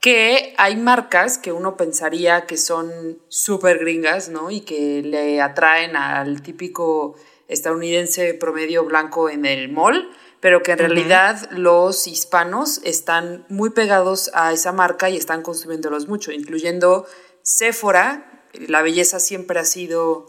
que 0.00 0.54
hay 0.58 0.76
marcas 0.76 1.38
que 1.38 1.52
uno 1.52 1.76
pensaría 1.76 2.46
que 2.46 2.56
son 2.56 3.18
súper 3.28 3.78
gringas, 3.78 4.28
¿no? 4.30 4.50
Y 4.50 4.62
que 4.62 5.02
le 5.02 5.40
atraen 5.40 5.94
al 5.94 6.42
típico 6.42 7.14
estadounidense 7.46 8.34
promedio 8.34 8.84
blanco 8.84 9.30
en 9.30 9.46
el 9.46 9.70
mall, 9.70 10.10
pero 10.40 10.62
que 10.64 10.72
en 10.72 10.78
realidad 10.78 11.48
los 11.52 12.08
hispanos 12.08 12.80
están 12.82 13.46
muy 13.48 13.70
pegados 13.70 14.30
a 14.34 14.52
esa 14.52 14.72
marca 14.72 15.08
y 15.08 15.16
están 15.16 15.42
consumiéndolos 15.42 16.08
mucho, 16.08 16.32
incluyendo 16.32 17.06
Sephora. 17.42 18.42
La 18.54 18.82
belleza 18.82 19.20
siempre 19.20 19.60
ha 19.60 19.64
sido 19.64 20.26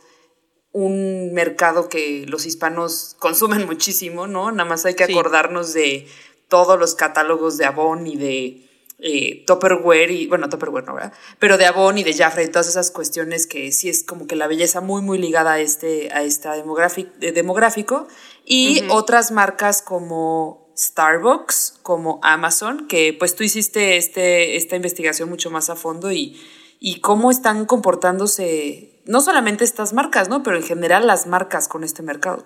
un 0.73 1.33
mercado 1.33 1.87
que 1.87 2.25
los 2.27 2.45
hispanos 2.45 3.15
consumen 3.19 3.65
muchísimo, 3.67 4.27
¿no? 4.27 4.51
Nada 4.51 4.67
más 4.67 4.85
hay 4.85 4.95
que 4.95 5.05
acordarnos 5.05 5.73
de 5.73 6.07
todos 6.49 6.77
los 6.77 6.95
catálogos 6.95 7.57
de 7.57 7.65
Avon 7.65 8.05
y 8.05 8.17
de 8.17 8.69
eh, 8.99 9.43
Tupperware 9.45 10.11
y, 10.11 10.27
bueno, 10.27 10.49
Tupperware 10.49 10.85
no, 10.85 10.93
¿verdad? 10.95 11.13
Pero 11.39 11.57
de 11.57 11.65
Avon 11.65 11.97
y 11.97 12.03
de 12.03 12.13
Jaffrey, 12.13 12.47
todas 12.49 12.67
esas 12.67 12.91
cuestiones 12.91 13.47
que 13.47 13.71
sí 13.71 13.89
es 13.89 14.03
como 14.03 14.27
que 14.27 14.35
la 14.35 14.47
belleza 14.47 14.81
muy, 14.81 15.01
muy 15.01 15.17
ligada 15.17 15.53
a 15.53 15.59
este, 15.59 16.11
a 16.13 16.23
esta 16.23 16.53
demográfico. 16.53 18.07
Y 18.45 18.83
otras 18.89 19.31
marcas 19.31 19.81
como 19.81 20.71
Starbucks, 20.77 21.79
como 21.81 22.19
Amazon, 22.23 22.87
que 22.87 23.15
pues 23.17 23.35
tú 23.35 23.43
hiciste 23.43 23.97
este, 23.97 24.57
esta 24.57 24.75
investigación 24.75 25.29
mucho 25.29 25.51
más 25.51 25.69
a 25.69 25.75
fondo 25.75 26.11
y, 26.11 26.39
y 26.79 26.99
cómo 26.99 27.31
están 27.31 27.65
comportándose, 27.65 28.92
no 29.05 29.21
solamente 29.21 29.63
estas 29.63 29.93
marcas, 29.93 30.29
¿no? 30.29 30.43
Pero 30.43 30.57
en 30.57 30.63
general 30.63 31.07
las 31.07 31.27
marcas 31.27 31.67
con 31.67 31.83
este 31.83 32.01
mercado. 32.01 32.45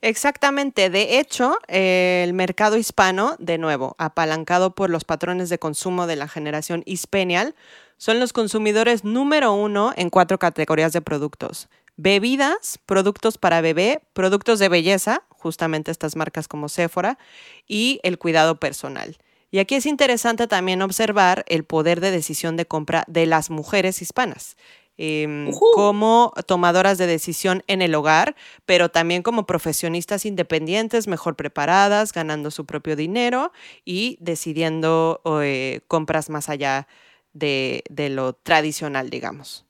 Exactamente. 0.00 0.90
De 0.90 1.18
hecho, 1.18 1.58
el 1.66 2.34
mercado 2.34 2.76
hispano, 2.76 3.36
de 3.38 3.56
nuevo, 3.56 3.94
apalancado 3.98 4.74
por 4.74 4.90
los 4.90 5.04
patrones 5.04 5.48
de 5.48 5.58
consumo 5.58 6.06
de 6.06 6.16
la 6.16 6.28
generación 6.28 6.82
hispanial, 6.84 7.54
son 7.96 8.20
los 8.20 8.34
consumidores 8.34 9.04
número 9.04 9.54
uno 9.54 9.92
en 9.96 10.10
cuatro 10.10 10.38
categorías 10.38 10.92
de 10.92 11.00
productos. 11.00 11.68
Bebidas, 11.96 12.78
productos 12.84 13.38
para 13.38 13.60
bebé, 13.60 14.02
productos 14.12 14.58
de 14.58 14.68
belleza, 14.68 15.22
justamente 15.30 15.90
estas 15.90 16.16
marcas 16.16 16.48
como 16.48 16.68
Sephora, 16.68 17.18
y 17.66 18.00
el 18.02 18.18
cuidado 18.18 18.60
personal. 18.60 19.16
Y 19.50 19.60
aquí 19.60 19.76
es 19.76 19.86
interesante 19.86 20.48
también 20.48 20.82
observar 20.82 21.44
el 21.46 21.64
poder 21.64 22.00
de 22.00 22.10
decisión 22.10 22.56
de 22.56 22.66
compra 22.66 23.04
de 23.06 23.24
las 23.24 23.50
mujeres 23.50 24.02
hispanas. 24.02 24.56
Em, 24.96 25.50
como 25.50 26.32
tomadoras 26.46 26.98
de 26.98 27.08
decisión 27.08 27.64
en 27.66 27.82
el 27.82 27.96
hogar, 27.96 28.36
pero 28.64 28.90
también 28.90 29.24
como 29.24 29.44
profesionistas 29.44 30.24
independientes, 30.24 31.08
mejor 31.08 31.34
preparadas, 31.34 32.12
ganando 32.12 32.52
su 32.52 32.64
propio 32.64 32.94
dinero 32.94 33.50
y 33.84 34.16
decidiendo 34.20 35.20
eh, 35.42 35.80
compras 35.88 36.30
más 36.30 36.48
allá 36.48 36.86
de, 37.32 37.82
lo 37.90 38.34
tradicional, 38.34 39.10
digamos. 39.10 39.64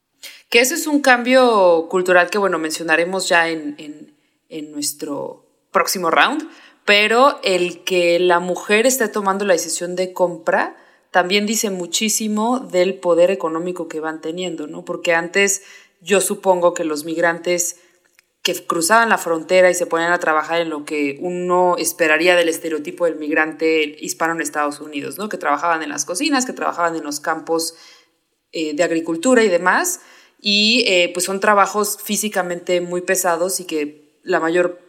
Que 0.51 0.61
ese 0.61 0.75
es 0.75 0.87
un 0.87 1.01
cambio 1.01 1.87
cultural 1.89 2.29
que, 2.29 2.37
bueno, 2.37 2.59
mencionaremos 2.59 3.27
ya 3.27 3.49
en, 3.49 4.15
en 4.51 4.73
nuestro 4.73 5.47
próximo 5.71 6.11
round, 6.11 6.51
pero 6.85 7.41
el 7.43 7.83
que 7.85 8.19
la 8.19 8.41
mujer 8.41 8.87
esté 8.87 9.09
tomando 9.09 9.47
la 9.47 9.55
decisión 9.55 9.97
de 9.97 10.13
compra, 10.13 10.77
también 11.15 11.47
dice 11.47 11.71
muchísimo 11.71 12.59
del 12.59 12.95
poder 12.95 13.31
económico 13.31 13.87
que 13.87 14.01
van 14.01 14.21
teniendo, 14.21 14.67
¿no? 14.67 14.85
Porque 14.85 15.15
antes 15.15 15.63
yo 16.01 16.21
supongo 16.21 16.75
que 16.75 16.83
los 16.83 17.05
migrantes 17.05 17.77
que 18.43 18.53
cruzaban 18.67 19.11
la 19.11 19.17
frontera 19.17 19.71
y 19.71 19.75
se 19.75 19.87
ponían 19.87 20.11
a 20.11 20.19
trabajar 20.19 20.61
en 20.61 20.71
lo 20.71 20.85
que 20.85 21.19
uno 21.21 21.77
esperaría 21.79 22.35
del 22.35 22.49
estereotipo 22.49 23.05
del 23.05 23.15
migrante 23.15 23.97
hispano 24.01 24.33
en 24.33 24.41
Estados 24.41 24.81
Unidos, 24.81 25.17
¿no? 25.17 25.29
Que 25.29 25.39
trabajaban 25.39 25.85
en 25.85 25.91
las 25.91 26.05
cocinas, 26.05 26.47
que 26.47 26.53
trabajaban 26.53 26.97
en 26.97 27.05
los 27.05 27.21
campos 27.21 27.77
eh, 28.51 28.75
de 28.75 28.83
agricultura 28.83 29.45
y 29.45 29.49
demás, 29.49 30.01
y 30.41 30.83
eh, 30.89 31.13
pues 31.15 31.27
son 31.27 31.39
trabajos 31.39 31.97
físicamente 32.03 32.81
muy 32.81 33.03
pesados 33.03 33.61
y 33.61 33.67
que 33.67 34.19
la 34.25 34.41
mayor 34.41 34.81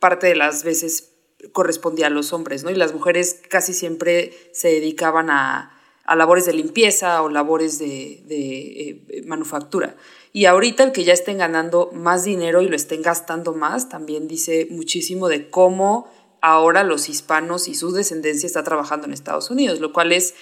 parte 0.00 0.28
de 0.28 0.36
las 0.36 0.64
veces 0.64 1.13
correspondía 1.52 2.08
a 2.08 2.10
los 2.10 2.32
hombres, 2.32 2.64
¿no? 2.64 2.70
Y 2.70 2.74
las 2.74 2.92
mujeres 2.92 3.40
casi 3.48 3.72
siempre 3.72 4.32
se 4.52 4.68
dedicaban 4.68 5.30
a, 5.30 5.74
a 6.04 6.16
labores 6.16 6.44
de 6.44 6.52
limpieza 6.52 7.22
o 7.22 7.28
labores 7.28 7.78
de, 7.78 8.22
eh, 8.28 9.22
manufactura. 9.26 9.96
Y 10.32 10.46
ahorita 10.46 10.84
el 10.84 10.92
que 10.92 11.04
ya 11.04 11.12
estén 11.12 11.38
ganando 11.38 11.90
más 11.92 12.24
dinero 12.24 12.60
y 12.60 12.68
lo 12.68 12.76
estén 12.76 13.02
gastando 13.02 13.54
más, 13.54 13.88
también 13.88 14.28
dice 14.28 14.66
muchísimo 14.70 15.28
de 15.28 15.48
cómo 15.48 16.10
ahora 16.40 16.84
los 16.84 17.08
hispanos 17.08 17.68
y 17.68 17.74
su 17.74 17.92
descendencia 17.92 18.46
está 18.46 18.62
trabajando 18.62 19.06
en 19.06 19.14
Estados 19.14 19.50
Unidos, 19.50 19.80
lo 19.80 19.92
cual 19.92 20.12
es 20.12 20.34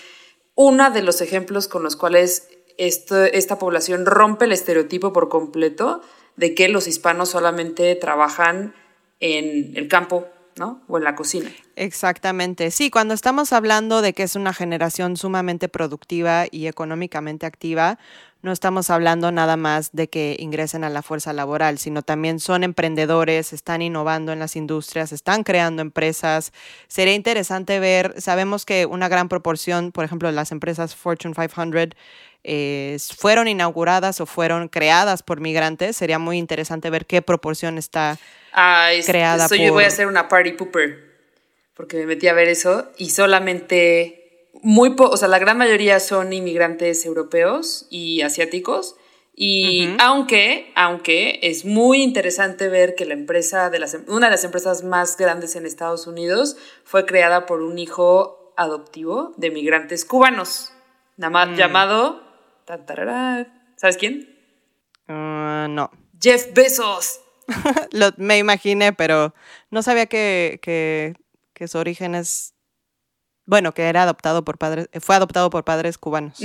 uno 0.54 0.90
de 0.90 1.02
los 1.02 1.20
ejemplos 1.20 1.68
con 1.68 1.82
los 1.82 1.96
cuales 1.96 2.48
esta 2.78 3.58
población 3.58 4.06
rompe 4.06 4.46
el 4.46 4.52
estereotipo 4.52 5.12
por 5.12 5.28
completo 5.28 6.00
de 6.36 6.54
que 6.54 6.68
los 6.68 6.88
hispanos 6.88 7.28
solamente 7.28 7.94
trabajan 7.94 8.74
en 9.20 9.76
el 9.76 9.86
campo, 9.88 10.26
¿no? 10.56 10.82
O 10.88 10.98
en 10.98 11.04
la 11.04 11.14
cocina. 11.14 11.50
Exactamente. 11.76 12.70
Sí, 12.70 12.90
cuando 12.90 13.14
estamos 13.14 13.52
hablando 13.52 14.02
de 14.02 14.12
que 14.12 14.22
es 14.22 14.36
una 14.36 14.52
generación 14.52 15.16
sumamente 15.16 15.68
productiva 15.68 16.46
y 16.50 16.66
económicamente 16.66 17.46
activa, 17.46 17.98
no 18.42 18.52
estamos 18.52 18.90
hablando 18.90 19.32
nada 19.32 19.56
más 19.56 19.90
de 19.92 20.08
que 20.08 20.36
ingresen 20.38 20.84
a 20.84 20.90
la 20.90 21.02
fuerza 21.02 21.32
laboral, 21.32 21.78
sino 21.78 22.02
también 22.02 22.40
son 22.40 22.64
emprendedores, 22.64 23.52
están 23.52 23.82
innovando 23.82 24.32
en 24.32 24.38
las 24.38 24.56
industrias, 24.56 25.12
están 25.12 25.44
creando 25.44 25.82
empresas. 25.82 26.52
Sería 26.88 27.14
interesante 27.14 27.80
ver, 27.80 28.20
sabemos 28.20 28.66
que 28.66 28.86
una 28.86 29.08
gran 29.08 29.28
proporción, 29.28 29.92
por 29.92 30.04
ejemplo, 30.04 30.28
de 30.28 30.34
las 30.34 30.52
empresas 30.52 30.94
Fortune 30.94 31.34
500 31.34 31.96
eh, 32.44 32.96
fueron 33.16 33.46
inauguradas 33.48 34.20
o 34.20 34.26
fueron 34.26 34.68
creadas 34.68 35.22
por 35.22 35.40
migrantes. 35.40 35.96
Sería 35.96 36.18
muy 36.18 36.38
interesante 36.38 36.90
ver 36.90 37.06
qué 37.06 37.22
proporción 37.22 37.78
está 37.78 38.18
Ah, 38.52 38.92
es, 38.92 39.06
creada 39.06 39.48
Yo 39.48 39.72
voy 39.72 39.84
a 39.84 39.88
hacer 39.88 40.06
una 40.06 40.28
party 40.28 40.52
pooper, 40.52 40.98
porque 41.74 41.96
me 41.96 42.06
metí 42.06 42.28
a 42.28 42.34
ver 42.34 42.48
eso 42.48 42.90
y 42.98 43.10
solamente 43.10 44.21
muy, 44.62 44.94
o 44.98 45.16
sea, 45.16 45.28
la 45.28 45.38
gran 45.38 45.58
mayoría 45.58 46.00
son 46.00 46.32
inmigrantes 46.32 47.04
europeos 47.04 47.86
y 47.90 48.22
asiáticos. 48.22 48.96
Y 49.34 49.88
aunque, 49.98 50.72
aunque 50.76 51.40
es 51.42 51.64
muy 51.64 52.02
interesante 52.02 52.68
ver 52.68 52.94
que 52.94 53.06
la 53.06 53.14
empresa 53.14 53.70
de 53.70 53.78
las, 53.78 53.96
una 54.06 54.26
de 54.26 54.32
las 54.32 54.44
empresas 54.44 54.84
más 54.84 55.16
grandes 55.16 55.56
en 55.56 55.64
Estados 55.64 56.06
Unidos 56.06 56.56
fue 56.84 57.06
creada 57.06 57.46
por 57.46 57.62
un 57.62 57.78
hijo 57.78 58.52
adoptivo 58.56 59.32
de 59.38 59.50
migrantes 59.50 60.04
cubanos, 60.04 60.72
mm. 61.16 61.54
llamado, 61.54 62.22
¿sabes 63.76 63.96
quién? 63.96 64.28
Ah, 65.08 65.66
no. 65.68 65.90
Jeff 66.20 66.52
Bezos. 66.54 67.20
me 68.18 68.38
imaginé, 68.38 68.92
pero 68.92 69.34
no 69.70 69.82
sabía 69.82 70.06
que, 70.06 70.60
que, 70.62 71.68
su 71.68 71.78
origen 71.78 72.14
es, 72.16 72.54
bueno, 73.52 73.74
que 73.74 73.82
era 73.82 74.04
adoptado 74.04 74.46
por 74.46 74.56
padres, 74.56 74.88
fue 75.02 75.14
adoptado 75.14 75.50
por 75.50 75.62
padres 75.62 75.98
cubanos. 75.98 76.38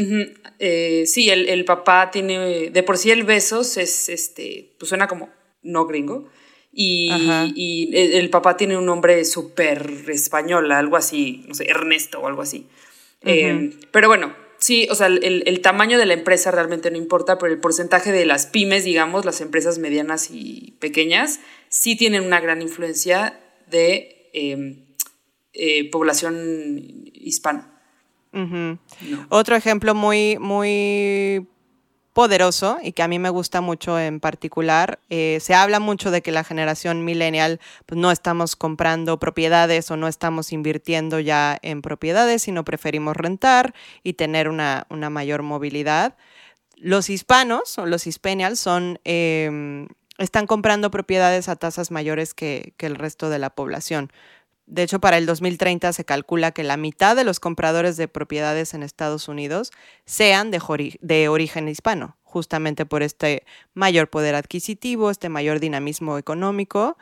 Eh, 0.59 1.03
sí, 1.05 1.29
el, 1.29 1.63
papá 1.63 2.11
tiene, 2.11 2.69
de 2.69 2.83
por 2.83 2.97
sí 2.97 3.11
el 3.11 3.23
Besos 3.23 3.77
es, 3.77 4.09
este, 4.09 4.75
pues 4.77 4.89
suena 4.89 5.07
como 5.07 5.29
no 5.63 5.85
gringo. 5.85 6.27
Y, 6.73 7.09
y 7.55 7.95
el, 7.95 8.29
papá 8.29 8.57
tiene 8.57 8.75
un 8.75 8.85
nombre 8.85 9.23
súper 9.23 10.03
español, 10.09 10.69
algo 10.69 10.97
así, 10.97 11.45
no 11.47 11.53
sé, 11.53 11.69
Ernesto 11.69 12.19
o 12.19 12.27
algo 12.27 12.41
así. 12.41 12.67
Eh, 13.21 13.71
pero 13.91 14.09
bueno, 14.09 14.35
sí, 14.57 14.85
o 14.91 14.95
sea, 14.95 15.07
el, 15.07 15.61
tamaño 15.61 15.97
de 15.97 16.07
la 16.07 16.13
empresa 16.13 16.51
realmente 16.51 16.91
no 16.91 16.97
importa, 16.97 17.37
pero 17.37 17.53
el 17.53 17.61
porcentaje 17.61 18.11
de 18.11 18.25
las 18.25 18.47
pymes, 18.47 18.83
digamos, 18.83 19.23
las 19.23 19.39
empresas 19.39 19.79
medianas 19.79 20.27
y 20.29 20.75
pequeñas, 20.81 21.39
sí 21.69 21.95
tienen 21.95 22.25
una 22.25 22.41
gran 22.41 22.61
influencia 22.61 23.39
de 23.71 24.29
em, 24.33 24.87
eh, 25.59 25.89
población 25.89 27.09
hispana. 27.13 27.73
Otro 29.29 29.55
ejemplo 29.55 29.95
muy, 29.95 30.37
muy 30.37 31.47
poderoso 32.13 32.77
y 32.81 32.93
que 32.93 33.01
a 33.01 33.07
mí 33.07 33.17
me 33.19 33.29
gusta 33.29 33.61
mucho 33.61 33.99
en 33.99 34.19
particular. 34.19 34.99
Eh, 35.09 35.39
se 35.41 35.55
habla 35.55 35.79
mucho 35.79 36.11
de 36.11 36.21
que 36.21 36.31
la 36.31 36.43
generación 36.43 37.05
millennial 37.05 37.59
pues, 37.85 37.99
no 37.99 38.11
estamos 38.11 38.55
comprando 38.55 39.19
propiedades 39.19 39.89
o 39.89 39.97
no 39.97 40.07
estamos 40.07 40.51
invirtiendo 40.51 41.19
ya 41.19 41.57
en 41.61 41.81
propiedades, 41.81 42.43
sino 42.43 42.63
preferimos 42.63 43.15
rentar 43.15 43.73
y 44.03 44.13
tener 44.13 44.49
una, 44.49 44.85
mayor 44.89 45.41
movilidad. 45.41 46.15
Los 46.75 47.09
hispanos 47.09 47.77
o 47.79 47.85
los 47.87 48.05
hispanials 48.05 48.59
son, 48.59 48.99
em, 49.03 49.87
están 50.19 50.45
comprando 50.45 50.91
propiedades 50.91 51.49
a 51.49 51.55
tasas 51.55 51.89
mayores 51.89 52.33
que, 52.33 52.73
que 52.77 52.85
el 52.87 52.95
resto 52.95 53.29
de 53.29 53.39
la 53.39 53.51
población 53.51 54.11
De 54.67 54.83
hecho, 54.83 55.00
para 55.00 55.17
el 55.17 55.25
2030 55.25 55.93
se 55.93 56.03
calcula 56.03 56.51
que 56.51 56.63
la 56.63 56.75
mitad 56.75 57.15
de 57.15 57.24
los 57.24 57.39
compradores 57.39 57.95
de 57.95 58.09
propiedades 58.09 58.74
en 58.74 58.83
Estados 58.83 59.29
Unidos 59.29 59.71
sean 60.05 60.51
de, 60.51 61.29
origen 61.29 61.69
hispano, 61.69 62.17
justamente 62.24 62.86
por 62.86 63.01
este 63.01 63.43
mayor 63.74 64.09
poder 64.09 64.36
adquisitivo, 64.36 65.09
este 65.09 65.29
mayor 65.29 65.62
dinamismo 65.62 66.17
económico, 66.17 66.97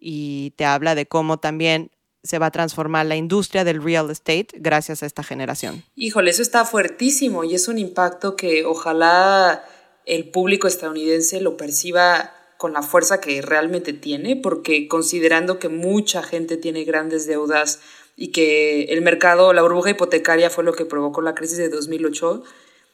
y 0.00 0.54
te 0.56 0.64
habla 0.64 0.94
de 0.94 1.04
cómo 1.04 1.38
también 1.38 1.90
se 2.22 2.38
va 2.38 2.46
a 2.46 2.50
transformar 2.50 3.04
la 3.04 3.16
industria 3.16 3.64
del 3.64 3.82
real 3.82 4.10
estate 4.10 4.48
gracias 4.54 5.02
a 5.02 5.06
esta 5.06 5.22
generación. 5.22 5.84
Híjole, 5.96 6.30
eso 6.30 6.40
está 6.40 6.64
fuertísimo 6.64 7.44
y 7.44 7.54
es 7.54 7.68
un 7.68 7.78
impacto 7.78 8.34
que 8.34 8.64
ojalá 8.64 9.62
el 10.06 10.30
público 10.30 10.68
estadounidense 10.68 11.42
lo 11.42 11.58
perciba 11.58 12.32
con 12.60 12.74
la 12.74 12.82
fuerza 12.82 13.22
que 13.22 13.40
realmente 13.40 13.94
tiene, 13.94 14.36
porque 14.36 14.86
considerando 14.86 15.58
que 15.58 15.70
mucha 15.70 16.22
gente 16.22 16.58
tiene 16.58 16.84
grandes 16.84 17.26
deudas 17.26 17.80
y 18.16 18.32
que 18.32 18.82
el 18.90 19.00
mercado, 19.00 19.54
la 19.54 19.62
burbuja 19.62 19.88
hipotecaria 19.88 20.50
fue 20.50 20.62
lo 20.62 20.74
que 20.74 20.84
provocó 20.84 21.22
la 21.22 21.34
crisis 21.34 21.56
de 21.56 21.70
2008, 21.70 22.42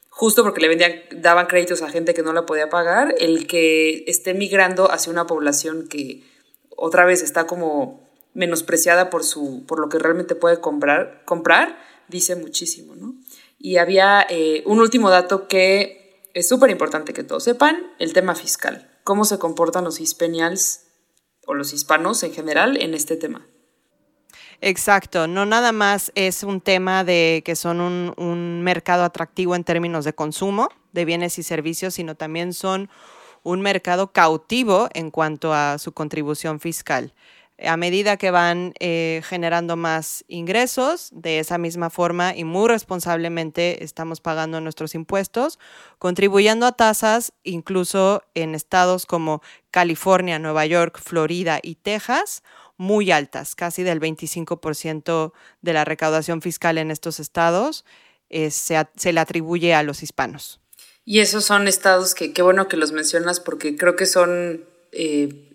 justo 0.08 0.44
porque 0.44 0.60
le 0.60 0.68
vendían, 0.68 0.92
daban 1.16 1.46
créditos 1.46 1.82
a 1.82 1.90
gente 1.90 2.14
que 2.14 2.22
no 2.22 2.32
la 2.32 2.46
podía 2.46 2.68
pagar, 2.68 3.16
el 3.18 3.48
que 3.48 4.04
esté 4.06 4.34
migrando 4.34 4.88
hacia 4.88 5.10
una 5.10 5.26
población 5.26 5.88
que 5.88 6.22
otra 6.76 7.04
vez 7.04 7.24
está 7.24 7.48
como 7.48 8.08
menospreciada 8.34 9.10
por, 9.10 9.24
su, 9.24 9.66
por 9.66 9.80
lo 9.80 9.88
que 9.88 9.98
realmente 9.98 10.36
puede 10.36 10.60
comprar, 10.60 11.24
comprar 11.24 11.76
dice 12.06 12.36
muchísimo, 12.36 12.94
¿no? 12.94 13.16
Y 13.58 13.78
había 13.78 14.24
eh, 14.30 14.62
un 14.64 14.78
último 14.78 15.10
dato 15.10 15.48
que 15.48 16.22
es 16.34 16.48
súper 16.48 16.70
importante 16.70 17.12
que 17.12 17.24
todos 17.24 17.42
sepan, 17.42 17.94
el 17.98 18.12
tema 18.12 18.36
fiscal. 18.36 18.92
¿Cómo 19.06 19.24
se 19.24 19.38
comportan 19.38 19.84
los 19.84 20.00
hispanials 20.00 20.80
o 21.46 21.54
los 21.54 21.72
hispanos 21.72 22.24
en 22.24 22.32
general 22.32 22.76
en 22.76 22.92
este 22.92 23.16
tema? 23.16 23.46
Exacto, 24.60 25.28
no 25.28 25.46
nada 25.46 25.70
más 25.70 26.10
es 26.16 26.42
un 26.42 26.60
tema 26.60 27.04
de 27.04 27.40
que 27.44 27.54
son 27.54 27.80
un, 27.80 28.12
un, 28.16 28.62
mercado 28.64 29.04
atractivo 29.04 29.54
en 29.54 29.62
términos 29.62 30.04
de 30.04 30.12
consumo 30.12 30.70
de 30.90 31.04
bienes 31.04 31.38
y 31.38 31.44
servicios, 31.44 31.94
sino 31.94 32.16
también 32.16 32.52
son 32.52 32.90
un 33.44 33.60
mercado 33.60 34.10
cautivo 34.10 34.88
en 34.92 35.12
cuanto 35.12 35.54
a 35.54 35.78
su 35.78 35.92
contribución 35.92 36.58
fiscal 36.58 37.14
a 37.58 37.76
medida 37.76 38.16
que 38.18 38.30
van 38.30 38.74
eh, 38.80 39.22
generando 39.24 39.76
más 39.76 40.24
ingresos, 40.28 41.08
de 41.12 41.38
esa 41.38 41.56
misma 41.56 41.88
forma 41.88 42.36
y 42.36 42.44
muy 42.44 42.68
responsablemente 42.68 43.82
estamos 43.82 44.20
pagando 44.20 44.60
nuestros 44.60 44.94
impuestos, 44.94 45.58
contribuyendo 45.98 46.66
a 46.66 46.72
tasas 46.72 47.32
incluso 47.44 48.22
en 48.34 48.54
estados 48.54 49.06
como 49.06 49.42
California, 49.70 50.38
Nueva 50.38 50.66
York, 50.66 51.00
Florida 51.02 51.58
y 51.62 51.76
Texas, 51.76 52.42
muy 52.76 53.10
altas, 53.10 53.54
casi 53.54 53.82
del 53.82 54.00
25% 54.00 55.32
de 55.62 55.72
la 55.72 55.84
recaudación 55.86 56.42
fiscal 56.42 56.76
en 56.76 56.90
estos 56.90 57.20
estados 57.20 57.86
eh, 58.28 58.50
se, 58.50 59.12
le 59.12 59.20
atribuye 59.20 59.72
a 59.74 59.82
los 59.82 60.02
hispanos. 60.02 60.60
Y 61.04 61.20
esos 61.20 61.44
son 61.44 61.68
estados 61.68 62.14
que 62.14 62.32
qué 62.32 62.42
bueno 62.42 62.68
que 62.68 62.76
los 62.76 62.92
mencionas 62.92 63.40
porque 63.40 63.76
creo 63.76 63.96
que 63.96 64.06
son... 64.06 64.64
Eh, 64.92 65.45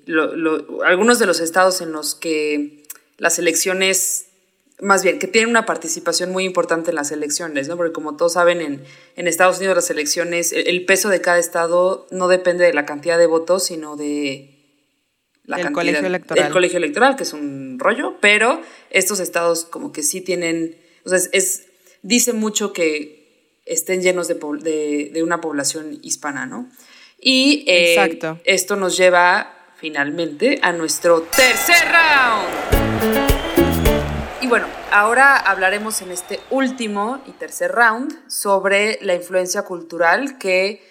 algunos 0.86 1.20
de 1.20 1.26
los 1.26 1.40
estados 1.40 1.82
en 1.82 1.92
los 1.92 2.16
que 2.16 2.84
las 3.18 3.38
elecciones, 3.40 4.28
más 4.80 5.04
bien, 5.04 5.20
que 5.20 5.28
tienen 5.28 5.50
una 5.50 5.66
participación 5.66 6.32
muy 6.32 6.44
importante 6.44 6.90
en 6.90 6.96
las 6.96 7.12
elecciones, 7.12 7.68
¿no? 7.68 7.78
Porque 7.78 7.94
como 7.94 8.18
todos 8.18 8.34
saben, 8.34 8.62
en, 8.62 8.84
en 9.16 9.28
Estados 9.28 9.60
Unidos 9.60 9.76
las 9.76 9.90
elecciones, 9.90 10.54
el, 10.54 10.86
peso 10.86 11.10
de 11.10 11.22
cada 11.22 11.38
estado 11.38 12.08
no 12.10 12.28
depende 12.28 12.66
de 12.66 12.74
la 12.74 12.86
cantidad 12.86 13.18
de 13.18 13.28
votos, 13.28 13.66
sino 13.66 13.96
de 13.96 14.58
la 15.46 15.58
el 15.60 15.72
colegio 15.72 16.08
electoral. 16.08 16.48
El 16.48 16.52
colegio 16.52 16.78
electoral, 16.78 17.16
que 17.16 17.24
es 17.24 17.34
un 17.34 17.78
rollo, 17.80 18.18
pero 18.22 18.62
estos 18.90 19.20
estados 19.20 19.66
como 19.66 19.92
que 19.92 20.02
sí 20.02 20.22
tienen, 20.22 20.76
o 21.06 21.10
sea, 21.10 21.20
es, 21.32 21.66
dice 22.02 22.34
mucho 22.34 22.74
que 22.74 23.60
estén 23.66 24.02
llenos 24.02 24.28
de, 24.28 24.36
de, 24.36 25.12
de 25.14 25.24
una 25.24 25.42
población 25.42 26.00
hispana, 26.02 26.46
¿no? 26.46 26.70
Y 27.22 27.64
eh, 27.68 28.20
esto 28.46 28.76
nos 28.76 28.98
lleva 28.98 29.61
finalmente 29.82 30.60
a 30.62 30.72
nuestro 30.72 31.24
tercer 31.24 31.88
round. 31.92 32.48
Y 34.42 34.48
bueno, 34.48 34.68
ahora 34.92 35.36
hablaremos 35.38 36.04
en 36.04 36.12
este 36.12 36.40
último 36.52 37.20
y 37.26 37.32
tercer 37.32 37.72
round 37.72 38.30
sobre 38.30 39.00
la 39.02 39.16
influencia 39.16 39.64
cultural 39.64 40.38
que 40.38 40.84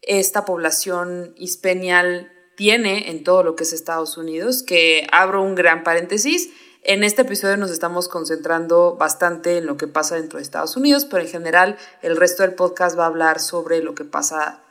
esta 0.00 0.46
población 0.46 1.34
hispanial 1.36 2.32
tiene 2.56 3.10
en 3.10 3.24
todo 3.24 3.42
lo 3.42 3.56
que 3.56 3.64
es 3.64 3.74
Estados 3.74 4.16
Unidos, 4.16 4.62
que 4.62 5.06
abro 5.12 5.42
un 5.42 5.54
gran 5.54 5.84
paréntesis. 5.84 6.48
En 6.82 7.04
este 7.04 7.22
episodio 7.22 7.58
nos 7.58 7.70
estamos 7.70 8.08
concentrando 8.08 8.96
bastante 8.96 9.58
en 9.58 9.66
lo 9.66 9.76
que 9.76 9.86
pasa 9.86 10.16
dentro 10.16 10.38
de 10.38 10.44
Estados 10.44 10.78
Unidos, 10.78 11.04
pero 11.04 11.22
en 11.22 11.28
general 11.28 11.76
el 12.00 12.16
resto 12.16 12.42
del 12.42 12.54
podcast 12.54 12.98
va 12.98 13.04
a 13.04 13.08
hablar 13.08 13.38
sobre 13.38 13.82
lo 13.82 13.94
que 13.94 14.04
pasa 14.04 14.62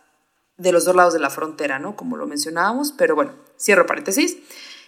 de 0.60 0.72
los 0.72 0.86
dos 0.86 0.96
lados 0.96 1.14
de 1.14 1.20
la 1.20 1.32
frontera, 1.32 1.80
¿no? 1.80 1.96
Como 1.96 2.18
lo 2.18 2.28
mencionábamos, 2.28 2.92
pero 2.92 3.16
bueno, 3.16 3.34
cierro 3.58 3.88
paréntesis. 3.88 4.38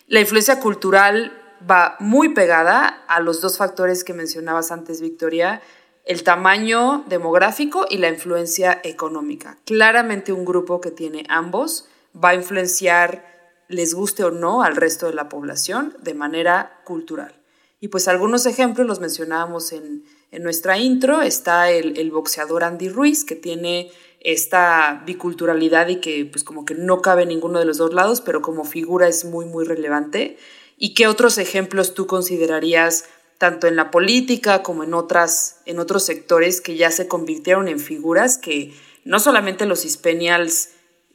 La 0.08 0.20
influencia 0.20 0.60
cultural 0.60 1.32
va 1.70 1.96
muy 2.00 2.30
pegada 2.30 3.04
a 3.08 3.20
los 3.22 3.42
dos 3.42 3.58
factores 3.58 4.04
que 4.04 4.14
mencionabas 4.14 4.72
antes, 4.72 5.02
Victoria, 5.02 5.62
el 6.06 6.24
tamaño 6.24 7.06
demográfico 7.08 7.86
y 7.90 7.98
la 7.98 8.10
influencia 8.10 8.82
económica. 8.84 9.58
Claramente 9.66 10.34
un 10.34 10.46
grupo 10.46 10.82
que 10.82 10.92
tiene 10.92 11.24
ambos 11.30 11.88
va 12.14 12.30
a 12.30 12.36
influenciar, 12.36 13.26
les 13.70 13.94
guste 13.94 14.24
o 14.24 14.32
no, 14.32 14.64
al 14.64 14.76
resto 14.76 15.06
de 15.08 15.14
la 15.14 15.30
población 15.30 15.96
de 16.02 16.14
manera 16.14 16.82
cultural. 16.84 17.36
Y 17.80 17.88
pues 17.88 18.08
algunos 18.08 18.46
ejemplos 18.46 18.86
los 18.86 19.00
mencionábamos 19.00 19.72
en, 19.72 20.04
nuestra 20.40 20.78
intro. 20.78 21.22
Está 21.22 21.72
el, 21.72 21.98
el 21.98 22.10
boxeador 22.12 22.64
Andy 22.64 22.88
Ruiz, 22.88 23.26
que 23.26 23.36
tiene 23.36 23.92
esta 24.22 25.04
biculturalidad 25.06 25.88
y 25.90 25.98
que 25.98 26.26
pues 26.26 26.44
como 26.44 26.64
que 26.64 26.76
no 26.76 27.02
cabe 27.02 27.26
ninguno 27.26 27.60
de 27.60 27.66
los 27.66 27.78
dos 27.78 27.94
lados, 27.94 28.22
pero 28.22 28.42
como 28.42 28.64
figura 28.64 29.08
es 29.08 29.26
muy, 29.26 29.46
muy 29.46 29.66
relevante. 29.66 30.38
¿Y 30.78 30.94
qué 30.94 31.08
otros 31.08 31.38
ejemplos 31.38 31.94
tú 31.94 32.08
considerarías 32.08 33.06
tanto 33.38 33.68
en 33.68 33.76
la 33.76 33.90
política 33.90 34.62
como 34.62 34.84
en, 34.84 34.94
otras, 34.94 35.62
en 35.66 35.80
otros 35.80 36.06
sectores 36.06 36.62
que 36.62 36.76
ya 36.76 36.92
se 36.92 37.08
convirtieron 37.08 37.68
en 37.68 37.80
figuras 37.80 38.38
que 38.38 38.74
no 39.04 39.20
solamente 39.20 39.66
los 39.66 39.84
hispanials 39.84 40.70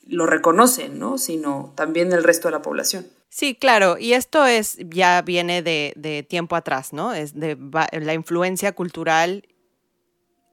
lo 0.08 0.26
reconocen, 0.26 0.98
¿no? 0.98 1.18
sino 1.18 1.72
también 1.76 2.12
el 2.12 2.24
resto 2.24 2.48
de 2.48 2.52
la 2.52 2.62
población? 2.62 3.06
Sí, 3.28 3.54
claro, 3.54 3.96
y 3.98 4.14
esto 4.14 4.46
es 4.46 4.76
ya 4.88 5.22
viene 5.22 5.62
de, 5.62 5.92
de 5.94 6.22
tiempo 6.22 6.56
atrás, 6.56 6.92
¿no? 6.92 7.12
Es 7.12 7.38
de 7.38 7.56
la 7.92 8.14
influencia 8.14 8.72
cultural 8.72 9.46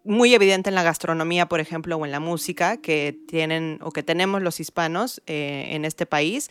muy 0.03 0.33
evidente 0.33 0.69
en 0.69 0.75
la 0.75 0.83
gastronomía, 0.83 1.47
por 1.47 1.59
ejemplo, 1.59 1.95
o 1.95 2.05
en 2.05 2.11
la 2.11 2.19
música 2.19 2.77
que 2.77 3.17
tienen 3.27 3.79
o 3.81 3.91
que 3.91 4.03
tenemos 4.03 4.41
los 4.41 4.59
hispanos 4.59 5.21
eh, 5.27 5.67
en 5.69 5.85
este 5.85 6.05
país, 6.05 6.49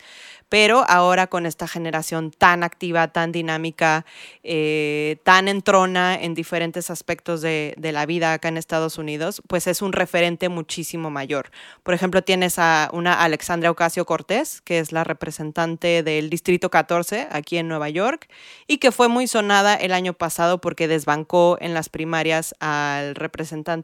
pero 0.48 0.84
ahora 0.88 1.26
con 1.26 1.46
esta 1.46 1.66
generación 1.66 2.30
tan 2.30 2.62
activa, 2.62 3.08
tan 3.08 3.32
dinámica, 3.32 4.06
eh, 4.42 5.18
tan 5.24 5.48
entrona 5.48 6.14
en 6.14 6.34
diferentes 6.34 6.90
aspectos 6.90 7.40
de, 7.40 7.74
la 7.78 8.06
vida 8.06 8.32
acá 8.32 8.48
en 8.48 8.56
Estados 8.56 8.96
Unidos, 8.96 9.42
pues 9.48 9.66
es 9.66 9.82
un 9.82 9.92
referente 9.92 10.48
muchísimo 10.48 11.10
mayor. 11.10 11.50
Por 11.82 11.94
ejemplo, 11.94 12.22
tienes 12.22 12.58
a 12.58 12.88
una 12.92 13.22
Alexandra 13.22 13.70
Ocasio 13.70 14.06
Cortés, 14.06 14.62
que 14.62 14.78
es 14.78 14.92
la 14.92 15.04
representante 15.04 16.02
del 16.02 16.30
Distrito 16.30 16.70
14 16.70 17.28
aquí 17.30 17.58
en 17.58 17.68
Nueva 17.68 17.90
York, 17.90 18.28
y 18.66 18.78
que 18.78 18.92
fue 18.92 19.08
muy 19.08 19.26
sonada 19.26 19.74
el 19.74 19.92
año 19.92 20.14
pasado 20.14 20.60
porque 20.60 20.88
desbancó 20.88 21.58
en 21.60 21.74
las 21.74 21.88
primarias 21.90 22.54
al 22.60 23.14
representante 23.14 23.41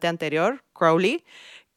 anterior, 0.09 0.63
Crowley 0.73 1.25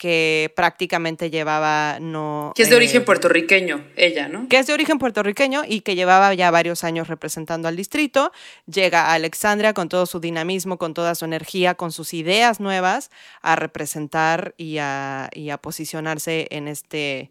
que 0.02 0.52
prácticamente 0.56 1.30
llevaba 1.30 2.00
no... 2.02 2.54
Que 2.56 2.63
es 2.63 2.72
de 2.72 2.76
origen 2.76 3.04
eh, 3.04 3.06
puertorriqueño, 3.06 3.86
ella, 3.96 4.28
¿no? 4.28 4.48
Que 4.50 4.58
es 4.58 4.65
de 4.65 4.74
origen 4.74 4.98
puertorriqueño 4.98 5.62
y 5.67 5.82
que 5.82 5.94
llevaba 5.94 6.34
ya 6.34 6.50
varios 6.50 6.84
años 6.84 7.08
representando 7.08 7.67
al 7.67 7.76
distrito. 7.76 8.32
Llega 8.65 9.10
a 9.10 9.13
Alexandria 9.13 9.76
con 9.76 9.89
todo 9.89 10.08
su 10.08 10.20
dinamismo, 10.20 10.80
con 10.80 10.96
toda 10.96 11.13
su 11.13 11.26
energía, 11.26 11.76
con 11.76 11.91
sus 11.91 12.15
ideas 12.15 12.60
nuevas 12.60 13.12
a 13.44 13.56
representar 13.56 14.56
y 14.58 14.80
a, 14.80 15.30
y 15.36 15.52
a 15.52 15.60
posicionarse 15.60 16.48
en 16.50 16.67
este, 16.67 17.30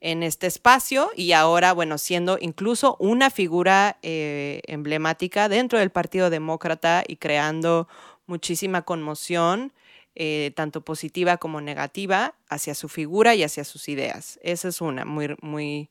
en 0.00 0.22
este 0.22 0.46
espacio 0.46 1.10
y 1.16 1.32
ahora, 1.32 1.74
bueno, 1.74 1.98
siendo 1.98 2.38
incluso 2.40 2.96
una 2.98 3.28
figura 3.28 3.98
eh, 4.02 4.62
emblemática 4.68 5.50
dentro 5.50 5.78
del 5.78 5.90
Partido 5.90 6.30
Demócrata 6.30 7.04
y 7.06 7.16
creando 7.16 7.88
muchísima 8.26 8.80
conmoción 8.80 9.74
eh, 10.18 10.52
tanto 10.56 10.80
positiva 10.80 11.36
como 11.36 11.60
negativa, 11.60 12.34
hacia 12.48 12.74
su 12.74 12.88
figura 12.88 13.34
y 13.34 13.42
hacia 13.42 13.64
sus 13.64 13.86
ideas. 13.88 14.38
Esa 14.42 14.68
es 14.68 14.80
una, 14.80 15.04
muy, 15.04 15.36
muy, 15.42 15.90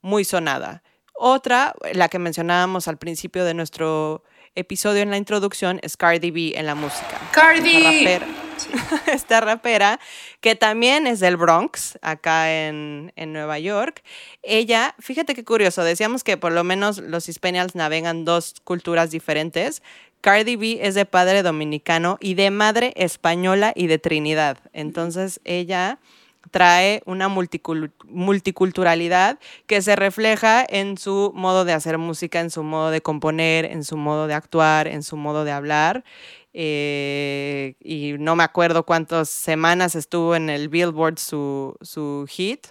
muy 0.00 0.24
sonada. 0.24 0.84
Otra, 1.14 1.74
la 1.92 2.08
que 2.08 2.20
mencionábamos 2.20 2.86
al 2.86 2.96
principio 2.96 3.44
de 3.44 3.54
nuestro 3.54 4.22
episodio 4.54 5.02
en 5.02 5.10
la 5.10 5.16
introducción, 5.16 5.80
es 5.82 5.96
Cardi 5.96 6.30
B 6.30 6.52
en 6.56 6.66
la 6.66 6.74
música. 6.74 7.20
Cardi. 7.32 8.08
esta 9.06 9.40
rapera, 9.40 9.98
que 10.40 10.54
también 10.54 11.06
es 11.06 11.18
del 11.20 11.36
Bronx, 11.36 11.98
acá 12.02 12.52
en, 12.52 13.12
en, 13.16 13.32
Nueva 13.32 13.58
York. 13.58 14.02
Ella, 14.42 14.94
fíjate 14.98 15.34
qué 15.34 15.44
curioso, 15.44 15.82
decíamos 15.82 16.24
que 16.24 16.36
por 16.36 16.52
lo 16.52 16.62
menos 16.64 16.98
los 16.98 17.28
hispanials 17.28 17.74
navegan 17.74 18.24
dos 18.24 18.54
culturas 18.64 19.10
diferentes. 19.10 19.82
Cardi 20.20 20.56
B 20.56 20.78
es 20.82 20.94
de 20.94 21.06
padre 21.06 21.42
dominicano 21.42 22.18
y 22.20 22.34
de 22.34 22.50
madre 22.50 22.92
española 22.96 23.72
y 23.74 23.86
de 23.86 23.98
Trinidad. 23.98 24.58
Entonces 24.72 25.40
ella 25.44 25.98
trae 26.50 27.02
una 27.06 27.28
multiculturalidad 27.28 29.38
que 29.66 29.82
se 29.82 29.96
refleja 29.96 30.64
en 30.68 30.98
su 30.98 31.32
modo 31.34 31.64
de 31.64 31.72
hacer 31.72 31.98
música, 31.98 32.40
en 32.40 32.50
su 32.50 32.62
modo 32.62 32.90
de 32.90 33.02
componer, 33.02 33.64
en 33.66 33.84
su 33.84 33.96
modo 33.96 34.26
de 34.26 34.34
actuar, 34.34 34.88
en 34.88 35.02
su 35.02 35.16
modo 35.16 35.44
de 35.44 35.52
hablar. 35.52 36.04
Eh, 36.52 37.74
y 37.80 38.14
no 38.18 38.34
me 38.36 38.42
acuerdo 38.42 38.84
cuántas 38.84 39.28
semanas 39.28 39.94
estuvo 39.94 40.34
en 40.34 40.50
el 40.50 40.68
Billboard 40.68 41.18
su, 41.18 41.76
su 41.80 42.26
hit, 42.28 42.66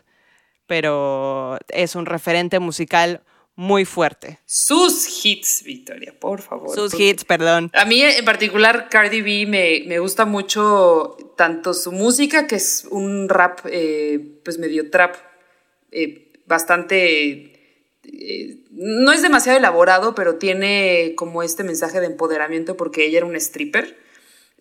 pero 0.67 1.57
es 1.69 1.95
un 1.95 2.05
referente 2.05 2.59
musical 2.59 3.23
muy 3.59 3.83
fuerte. 3.83 4.39
Sus 4.45 5.25
hits, 5.25 5.63
Victoria, 5.63 6.15
por 6.17 6.41
favor. 6.41 6.73
Sus 6.73 6.97
hits, 6.97 7.25
perdón. 7.25 7.69
A 7.73 7.83
mí 7.83 8.01
en 8.01 8.23
particular 8.23 8.87
Cardi 8.89 9.21
B 9.21 9.85
me, 9.85 9.99
gusta 9.99 10.23
mucho 10.23 11.17
tanto 11.35 11.73
su 11.73 11.91
música, 11.91 12.47
que 12.47 12.55
es 12.55 12.87
un 12.89 13.27
rap, 13.27 13.59
eh, 13.65 14.39
pues 14.45 14.59
medio 14.59 14.89
trap, 14.89 15.15
eh, 15.91 16.31
bastante... 16.45 17.99
Eh, 18.05 18.59
no 18.71 19.11
es 19.11 19.21
demasiado 19.21 19.57
elaborado, 19.57 20.15
pero 20.15 20.35
tiene 20.35 21.13
como 21.17 21.43
este 21.43 21.65
mensaje 21.65 21.99
de 21.99 22.05
empoderamiento 22.05 22.77
porque 22.77 23.07
ella 23.07 23.17
era 23.17 23.27
un 23.27 23.35
stripper 23.35 23.97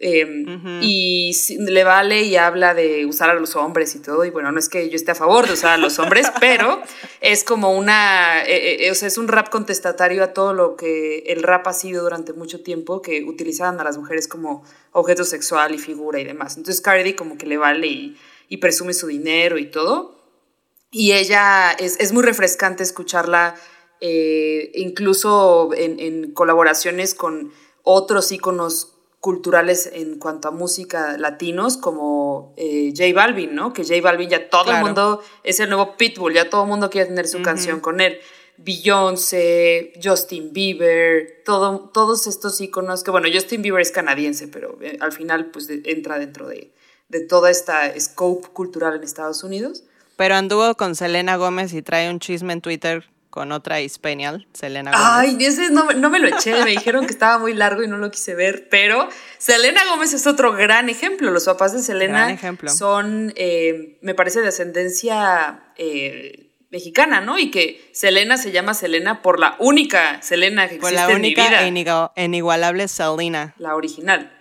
Em, 0.01 0.81
y 0.81 1.33
le 1.59 1.83
vale 1.83 2.23
y 2.23 2.37
habla 2.37 2.73
de 2.73 3.05
usar 3.05 3.31
a 3.31 3.35
los 3.35 3.57
hombres 3.57 3.97
y 3.97 3.99
todo. 3.99 4.25
Y 4.25 4.31
bueno, 4.31 4.53
no 4.53 4.59
es 4.59 4.69
que 4.69 4.89
yo 4.89 4.95
esté 4.95 5.11
a 5.11 5.15
favor 5.17 5.47
de 5.49 5.55
usar 5.55 5.73
a 5.73 5.77
los 5.77 5.99
hombres, 5.99 6.31
pero 6.41 6.81
es 7.21 7.43
como 7.43 7.77
una. 7.77 8.45
Eh, 8.45 8.87
eh, 8.87 8.91
o 8.93 8.95
sea, 8.95 9.09
es 9.09 9.19
un 9.19 9.27
rap 9.27 9.49
contestatario 9.49 10.23
a 10.23 10.33
todo 10.33 10.55
lo 10.55 10.77
que 10.77 11.25
el 11.27 11.43
rap 11.43 11.67
ha 11.67 11.73
sido 11.73 12.05
durante 12.05 12.33
mucho 12.33 12.63
tiempo, 12.63 13.03
que 13.03 13.25
utilizaban 13.25 13.81
a 13.81 13.85
las 13.85 13.99
mujeres 13.99 14.29
como 14.29 14.63
objeto 14.93 15.25
sexual 15.25 15.75
y 15.75 15.79
figura 15.79 16.21
y 16.21 16.25
demás. 16.25 16.57
Entonces, 16.57 16.81
Cardi 16.81 17.15
como 17.15 17.37
que 17.37 17.47
le 17.47 17.57
vale 17.57 18.15
y, 18.49 18.57
presume 18.59 18.95
su 18.95 19.09
dinero 19.09 19.59
y 19.59 19.67
todo. 19.67 20.17
Y 20.93 21.13
ella 21.13 21.73
es, 21.73 22.13
muy 22.13 22.23
refrescante 22.23 22.83
escucharla, 22.85 23.57
eh, 24.01 24.71
incluso 24.75 25.71
en, 25.75 25.99
en 25.99 26.33
colaboraciones 26.33 27.15
con 27.15 27.53
otros 27.83 28.31
íconos 28.33 28.98
culturales 29.21 29.91
en 29.93 30.19
cuanto 30.19 30.49
a 30.49 30.51
música 30.51 31.17
latinos 31.19 31.77
como 31.77 32.55
eh, 32.57 32.93
J 32.97 33.13
Balvin, 33.15 33.55
¿no? 33.55 33.73
Que 33.73 33.83
J 33.83 34.01
Balvin 34.01 34.31
ya 34.31 34.49
todo 34.49 34.71
el 34.73 34.81
mundo 34.81 35.23
es 35.43 35.59
el 35.61 35.69
nuevo 35.69 35.97
Pitbull, 35.97 36.35
ya 36.35 36.49
todo 36.49 36.63
el 36.63 36.69
mundo 36.69 36.89
quiere 36.89 37.09
tener 37.09 37.27
su 37.27 37.43
canción 37.43 37.81
con 37.81 38.01
él. 38.01 38.19
Beyoncé, 38.59 39.93
Justin 40.03 40.53
Bieber, 40.53 41.43
todo, 41.45 41.91
todos 41.93 42.27
estos 42.27 42.61
íconos 42.61 43.05
que, 43.05 43.13
bueno, 43.13 43.29
Justin 43.33 43.63
Bieber 43.63 43.81
es 43.81 43.93
canadiense, 43.93 44.49
pero 44.49 44.79
eh, 44.83 44.99
al 45.01 45.13
final 45.13 45.47
pues 45.47 45.69
entra 45.71 46.19
dentro 46.19 46.49
de, 46.49 46.73
de 47.09 47.21
toda 47.21 47.51
esta 47.51 47.99
scope 47.99 48.49
cultural 48.49 48.97
en 48.97 49.03
Estados 49.05 49.45
Unidos. 49.45 49.85
Pero 50.17 50.35
anduvo 50.35 50.75
con 50.75 50.97
Selena 50.97 51.37
Gómez 51.37 51.73
y 51.73 51.83
trae 51.83 52.11
un 52.11 52.19
chisme 52.19 52.53
en 52.53 52.61
Twitter 52.61 53.09
con 53.31 53.53
otra 53.53 53.81
hispanial, 53.81 54.47
Selena 54.53 54.91
Gómez. 54.91 55.07
Ay, 55.07 55.37
ese 55.41 55.71
no, 55.71 55.85
me 55.85 56.19
lo 56.19 56.29
eché, 56.29 56.65
me 56.65 56.71
dijeron 56.71 57.07
que 57.07 57.13
estaba 57.13 57.39
muy 57.39 57.55
largo 57.55 57.83
y 57.83 57.89
no 57.89 57.99
lo 57.99 58.11
quise 58.11 58.35
ver, 58.35 58.69
pero 58.71 59.09
Selena 59.39 59.83
Gómez 59.91 60.13
es 60.13 60.27
otro 60.27 60.53
gran 60.53 60.89
ejemplo. 60.89 61.31
Los 61.31 61.45
papás 61.45 61.73
de 61.73 61.81
Selena 61.81 62.39
son, 62.67 63.33
eh, 63.37 63.99
me 64.03 64.15
parece, 64.15 64.41
de 64.41 64.49
ascendencia 64.49 65.73
eh, 65.77 66.49
mexicana, 66.71 67.21
¿no? 67.21 67.39
Y 67.39 67.51
que 67.51 67.91
Selena 67.93 68.37
se 68.37 68.53
llama 68.53 68.75
Selena 68.75 69.23
por 69.23 69.39
la 69.39 69.57
única 69.59 70.21
Selena 70.23 70.69
que 70.69 70.77
existe 70.77 70.97
la 70.97 71.09
única 71.09 71.45
en 71.45 71.75
mi 71.75 71.83
vida. 71.83 72.13
E 72.17 72.25
inigualable 72.25 72.89
Selena. 72.89 73.55
La 73.59 73.75
original. 73.75 74.33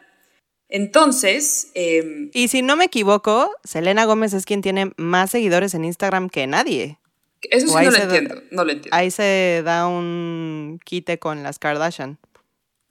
Entonces. 0.70 1.72
Em, 1.76 2.30
y 2.34 2.48
si 2.50 2.62
no 2.62 2.76
me 2.76 2.86
equivoco, 2.86 3.52
Selena 3.64 4.06
Gómez 4.06 4.34
es 4.34 4.46
quien 4.46 4.62
tiene 4.62 4.92
más 4.98 5.32
seguidores 5.32 5.74
en 5.74 5.86
Instagram 5.86 6.30
que 6.30 6.48
nadie. 6.48 7.00
Eso 7.42 7.68
sí 7.68 7.74
no 7.74 7.92
lo 7.92 7.98
entiendo, 7.98 8.36
no 8.52 8.64
lo 8.64 8.72
entiendo. 8.72 8.96
Ahí 8.96 9.12
se 9.12 9.62
da 9.64 9.88
un 9.88 10.80
quite 10.84 11.20
con 11.20 11.44
las 11.44 11.60
Kardashian. 11.60 12.18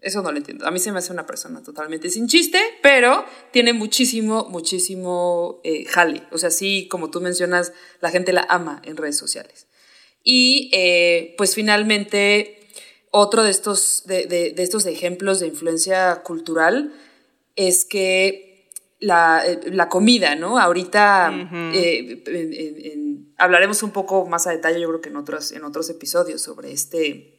Eso 0.01 0.23
no 0.23 0.31
lo 0.31 0.39
entiendo. 0.39 0.67
A 0.67 0.71
mí 0.71 0.79
se 0.79 0.93
me 0.93 0.99
hace 0.99 1.13
una 1.13 1.27
persona 1.27 1.63
totalmente 1.63 2.11
sin 2.11 2.29
chiste, 2.29 2.61
pero 2.83 3.25
tiene 3.51 3.73
muchísimo, 3.73 4.47
muchísimo 4.49 5.61
eh, 5.65 5.85
jale. 5.87 6.23
O 6.31 6.39
sea, 6.39 6.51
sí, 6.51 6.87
como 6.89 7.11
tú 7.11 7.21
mencionas, 7.21 7.73
la 8.01 8.11
gente 8.11 8.33
la 8.33 8.47
ama 8.49 8.83
en 8.85 8.97
redes 8.97 9.19
sociales. 9.19 9.67
Y 10.23 10.71
eh, 10.73 11.35
pues 11.37 11.55
finalmente, 11.55 12.69
otro 13.11 13.43
de 13.43 13.51
estos, 13.51 14.05
de 14.07 14.55
estos 14.59 14.87
ejemplos 14.87 15.41
de 15.41 15.49
influencia 15.49 16.23
cultural 16.23 16.93
es 17.57 17.85
que 17.85 18.46
eh, 18.99 19.61
la, 19.73 19.89
comida, 19.91 20.35
¿no? 20.37 20.59
Ahorita 20.59 21.31
eh, 21.75 22.23
hablaremos 23.37 23.83
un 23.83 23.91
poco 23.91 24.25
más 24.27 24.47
a 24.47 24.53
detalle, 24.53 24.81
yo 24.81 24.89
creo 24.89 25.01
que 25.03 25.11
en 25.11 25.17
otros, 25.17 25.53
en 25.53 25.65
otros 25.65 25.91
episodios, 25.91 26.41
sobre 26.41 26.73
este, 26.73 27.39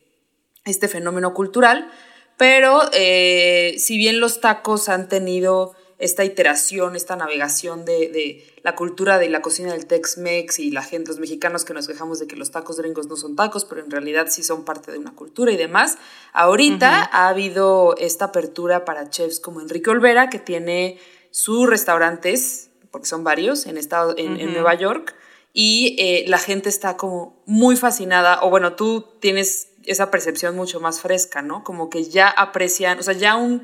este 0.66 0.88
fenómeno 0.88 1.34
cultural, 1.34 1.90
pero 2.38 2.82
eh, 2.94 3.76
si 3.80 3.98
bien 3.98 4.20
los 4.20 4.40
tacos 4.40 4.88
han 4.88 5.10
tenido 5.10 5.76
esta 5.98 6.24
iteración, 6.24 6.96
esta 6.96 7.16
navegación 7.16 7.84
de, 7.84 8.46
la 8.62 8.76
cultura 8.76 9.18
de 9.18 9.30
la 9.30 9.42
cocina 9.42 9.72
del 9.72 9.88
Tex-Mex 9.88 10.60
y 10.60 10.70
la 10.70 10.84
gente, 10.84 11.10
los 11.10 11.20
mexicanos 11.20 11.66
que 11.66 11.74
nos 11.74 11.88
quejamos 11.88 12.20
de 12.20 12.28
que 12.28 12.36
los 12.36 12.52
tacos 12.52 12.78
gringos 12.78 13.08
no 13.08 13.16
son 13.16 13.36
tacos, 13.36 13.66
pero 13.66 13.82
en 13.82 13.90
realidad 13.90 14.28
sí 14.30 14.44
son 14.44 14.64
parte 14.64 14.92
de 14.92 15.00
una 15.00 15.16
cultura 15.16 15.52
y 15.52 15.58
demás. 15.58 15.98
Ahorita 16.34 17.10
ha 17.12 17.30
habido 17.30 17.96
esta 17.98 18.26
apertura 18.26 18.86
para 18.86 19.10
chefs 19.10 19.40
como 19.40 19.60
Enrique 19.62 19.90
Olvera, 19.90 20.30
que 20.30 20.38
tiene 20.38 21.00
sus 21.38 21.70
restaurantes, 21.70 22.72
porque 22.90 23.06
son 23.06 23.24
varios 23.24 23.68
en, 23.68 23.78
estado, 23.78 24.16
en, 24.18 24.54
Nueva 24.54 24.74
York, 24.74 25.14
y 25.54 25.96
eh, 26.00 26.26
la 26.28 26.40
gente 26.40 26.68
está 26.68 26.98
como 26.98 27.44
muy 27.46 27.76
fascinada, 27.76 28.42
o 28.42 28.50
bueno, 28.50 28.74
tú 28.74 29.06
tienes 29.20 29.68
esa 29.86 30.10
percepción 30.10 30.56
mucho 30.56 30.80
más 30.80 31.00
fresca, 31.00 31.44
¿no? 31.44 31.64
Como 31.64 31.92
que 31.92 32.06
ya 32.06 32.28
aprecian, 32.28 32.98
o 32.98 33.04
sea, 33.04 33.14
ya 33.14 33.36
un 33.36 33.62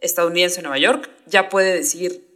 estadounidense 0.00 0.60
en 0.60 0.62
Nueva 0.62 0.78
York 0.78 1.10
ya 1.26 1.50
puede 1.50 1.74
decir 1.74 2.26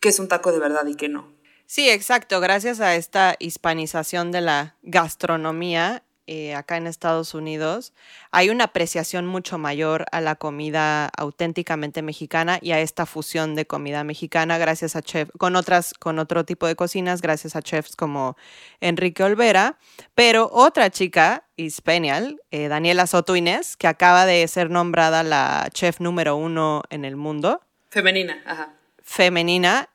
qué 0.00 0.08
es 0.08 0.18
un 0.18 0.28
taco 0.28 0.50
de 0.50 0.60
verdad 0.60 0.86
y 0.86 0.94
qué 0.94 1.10
no. 1.10 1.30
Sí, 1.66 1.90
exacto. 1.90 2.40
Gracias 2.40 2.80
a 2.80 2.94
esta 2.94 3.36
hispanización 3.38 4.32
de 4.32 4.40
la 4.40 4.76
gastronomía, 4.80 6.04
eh, 6.26 6.54
acá 6.54 6.76
en 6.76 6.86
Estados 6.86 7.34
Unidos, 7.34 7.92
hay 8.30 8.50
una 8.50 8.64
apreciación 8.64 9.26
mucho 9.26 9.58
mayor 9.58 10.06
a 10.12 10.20
la 10.20 10.36
comida 10.36 11.06
auténticamente 11.16 12.00
mexicana 12.02 12.58
y 12.62 12.72
a 12.72 12.80
esta 12.80 13.06
fusión 13.06 13.54
de 13.54 13.66
comida 13.66 14.04
mexicana 14.04 14.58
gracias 14.58 14.94
a 14.94 15.02
chefs, 15.02 15.32
con 15.38 15.56
otras, 15.56 15.94
con 15.94 16.18
otro 16.18 16.44
tipo 16.44 16.66
de 16.66 16.76
cocinas, 16.76 17.22
gracias 17.22 17.56
a 17.56 17.62
chefs 17.62 17.96
como 17.96 18.36
Enrique 18.80 19.24
Olvera, 19.24 19.78
pero 20.14 20.48
otra 20.52 20.90
chica 20.90 21.48
hispanial, 21.56 22.40
eh, 22.50 22.68
Daniela 22.68 23.06
Soto 23.06 23.34
Inés, 23.34 23.76
que 23.76 23.88
acaba 23.88 24.24
de 24.24 24.46
ser 24.46 24.70
nombrada 24.70 25.22
la 25.22 25.68
chef 25.72 26.00
número 26.00 26.36
uno 26.36 26.82
en 26.90 27.04
el 27.04 27.16
mundo. 27.16 27.60
Femenina, 27.90 28.42
ajá. 28.46 28.74
Femenina, 29.02 29.88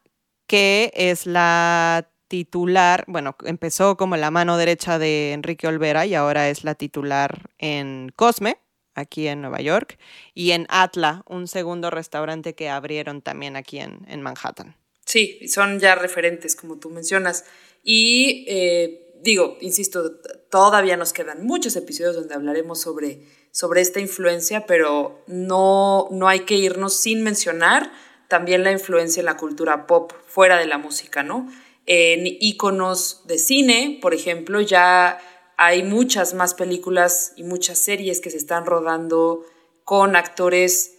que 0.46 0.92
es 0.94 1.26
la 1.26 2.10
titular, 2.28 3.04
bueno, 3.08 3.36
empezó 3.44 3.98
como 3.98 4.18
la 4.18 4.32
mano 4.32 4.58
derecha 4.58 5.00
de 5.00 5.34
Enrique 5.34 5.68
Olvera 5.68 6.06
y 6.06 6.16
ahora 6.16 6.50
es 6.50 6.64
la 6.64 6.76
titular 6.76 7.50
en 7.58 8.12
Cosme, 8.16 8.58
aquí 8.96 9.28
en 9.28 9.42
Nueva 9.42 9.62
York, 9.62 9.98
y 10.34 10.52
en 10.52 10.66
Atla, 10.70 11.24
un 11.28 11.48
segundo 11.48 11.90
restaurante 11.90 12.56
que 12.56 12.70
abrieron 12.70 13.22
también 13.22 13.56
aquí 13.56 13.80
en, 13.80 14.00
en 14.08 14.22
Manhattan. 14.22 14.76
Sí, 15.06 15.48
son 15.48 15.80
ya 15.80 15.96
referentes, 15.96 16.56
como 16.56 16.80
tú 16.80 16.90
mencionas. 16.90 17.46
Y 17.82 18.44
eh, 18.50 19.14
digo, 19.22 19.58
insisto, 19.62 20.20
todavía 20.50 20.98
nos 20.98 21.14
quedan 21.14 21.46
muchos 21.46 21.76
episodios 21.76 22.16
donde 22.16 22.36
hablaremos 22.36 22.82
sobre, 22.82 23.22
sobre 23.52 23.82
esta 23.82 24.00
influencia, 24.00 24.66
pero 24.66 25.24
no, 25.28 26.08
no 26.12 26.28
hay 26.28 26.42
que 26.42 26.56
irnos 26.56 26.96
sin 26.96 27.24
mencionar 27.24 27.92
también 28.28 28.64
la 28.64 28.72
influencia 28.72 29.22
en 29.22 29.28
la 29.28 29.38
cultura 29.38 29.88
pop 29.88 30.12
fuera 30.26 30.58
de 30.58 30.66
la 30.66 30.78
música, 30.78 31.24
¿no? 31.24 31.50
En 31.88 32.28
iconos 32.28 33.24
de 33.26 33.38
cine, 33.38 33.98
por 34.02 34.14
ejemplo, 34.14 34.62
ya 34.62 35.20
hay 35.58 35.84
muchas 35.84 36.34
más 36.34 36.54
películas 36.54 37.34
y 37.36 37.44
muchas 37.44 37.80
series 37.80 38.22
que 38.22 38.30
se 38.30 38.38
están 38.38 38.66
rodando 38.66 39.44
con 39.84 40.16
actores 40.16 40.94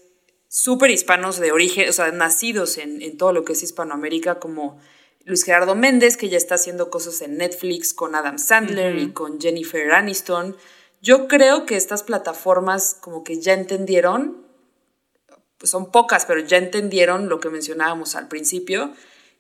súper 0.49 0.91
hispanos 0.91 1.39
de 1.39 1.53
origen, 1.53 1.89
o 1.89 1.93
sea, 1.93 2.11
nacidos 2.11 2.79
en, 2.79 3.17
todo 3.19 3.33
lo 3.33 3.45
que 3.45 3.53
es 3.53 3.63
Hispanoamérica, 3.63 4.41
como 4.41 4.81
Luis 5.25 5.45
Gerardo 5.45 5.75
Méndez, 5.75 6.17
que 6.17 6.31
ya 6.31 6.39
está 6.39 6.55
haciendo 6.55 6.91
cosas 6.91 7.21
en 7.21 7.37
Netflix 7.37 7.93
con 7.93 8.15
Adam 8.15 8.39
Sandler 8.39 8.99
y 8.99 9.13
con 9.13 9.41
Jennifer 9.41 9.93
Aniston. 9.93 10.57
Yo 11.03 11.29
creo 11.29 11.67
que 11.67 11.77
estas 11.77 12.03
plataformas 12.03 12.97
como 13.01 13.23
que 13.23 13.41
ya 13.41 13.53
entendieron 13.53 14.49
pues 15.59 15.71
son 15.71 15.91
pocas, 15.91 16.25
pero 16.25 16.41
ya 16.41 16.57
entendieron 16.57 17.29
lo 17.29 17.41
que 17.41 17.51
mencionábamos 17.51 18.15
al 18.15 18.29
principio. 18.29 18.93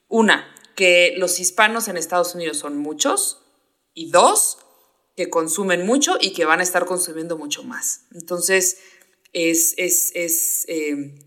Una, 0.08 0.52
que 0.78 1.14
los 1.16 1.40
hispanos 1.40 1.88
en 1.88 1.96
Estados 1.96 2.36
Unidos 2.36 2.56
son 2.56 2.78
muchos. 2.78 3.42
Y 3.94 4.12
dos, 4.12 4.58
que 5.16 5.28
consumen 5.28 5.84
mucho 5.84 6.18
y 6.20 6.32
que 6.32 6.44
van 6.44 6.60
a 6.60 6.62
estar 6.62 6.86
consumiendo 6.86 7.36
mucho 7.36 7.64
más. 7.64 8.02
Entonces, 8.14 8.78
es, 9.32 9.74
es, 9.76 10.12
es 10.14 10.64
eh, 10.68 11.18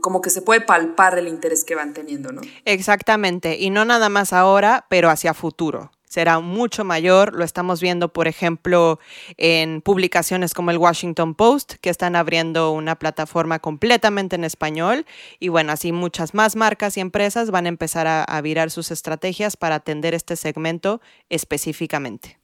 como 0.00 0.20
que 0.20 0.30
se 0.30 0.42
puede 0.42 0.60
palpar 0.60 1.16
el 1.16 1.28
interés 1.28 1.64
que 1.64 1.76
van 1.76 1.94
teniendo, 1.94 2.32
¿no? 2.32 2.40
Exactamente, 2.64 3.56
y 3.60 3.70
no 3.70 3.84
nada 3.84 4.08
más 4.08 4.32
ahora, 4.32 4.86
pero 4.90 5.08
hacia 5.08 5.34
futuro. 5.34 5.92
Será 6.10 6.40
mucho 6.40 6.84
mayor, 6.84 7.36
lo 7.36 7.44
estamos 7.44 7.80
viendo, 7.80 8.12
por 8.12 8.26
ejemplo, 8.26 8.98
en 9.36 9.80
publicaciones 9.80 10.54
como 10.54 10.72
el 10.72 10.76
Washington 10.76 11.36
Post, 11.36 11.74
que 11.80 11.88
están 11.88 12.16
abriendo 12.16 12.72
una 12.72 12.98
plataforma 12.98 13.60
completamente 13.60 14.34
en 14.34 14.42
español, 14.42 15.06
y 15.38 15.50
bueno, 15.50 15.70
así 15.70 15.92
muchas 15.92 16.34
más 16.34 16.56
marcas 16.56 16.96
y 16.96 17.00
empresas 17.00 17.52
van 17.52 17.66
a 17.66 17.68
empezar 17.68 18.08
a, 18.08 18.40
virar 18.40 18.72
sus 18.72 18.90
estrategias 18.90 19.56
para 19.56 19.76
atender 19.76 20.12
este 20.14 20.34
segmento 20.34 21.00
específicamente. 21.28 22.38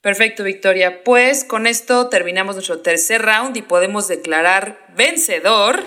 Perfecto, 0.00 0.42
Victoria. 0.42 1.04
Pues 1.04 1.44
con 1.44 1.66
esto 1.66 2.08
terminamos 2.08 2.54
nuestro 2.54 2.78
tercer 2.78 3.20
round 3.20 3.54
y 3.54 3.60
podemos 3.60 4.08
declarar 4.08 4.78
vencedor 4.96 5.84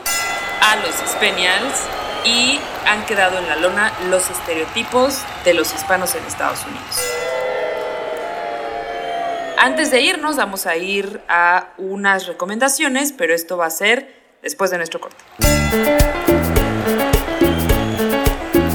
a 0.62 0.76
los 0.76 1.02
Hispanials 1.02 1.82
y 2.26 2.60
han 2.86 3.06
quedado 3.08 3.40
en 3.40 3.48
la 3.48 3.56
lona 3.56 3.92
los 4.10 4.30
estereotipos 4.30 5.20
de 5.46 5.56
los 5.56 5.74
hispanos 5.74 6.14
en 6.14 6.24
Estados 6.26 6.64
Unidos. 6.66 7.13
Antes 9.58 9.92
de 9.92 10.02
irnos, 10.02 10.36
vamos 10.36 10.66
a 10.66 10.76
ir 10.76 11.22
a 11.28 11.74
unas 11.78 12.28
recomendaciones, 12.28 13.14
pero 13.14 13.34
esto 13.34 13.58
va 13.58 13.68
a 13.68 13.70
ser 13.70 14.14
después 14.42 14.72
de 14.72 14.78
nuestro 14.78 15.00
corte. 15.00 15.24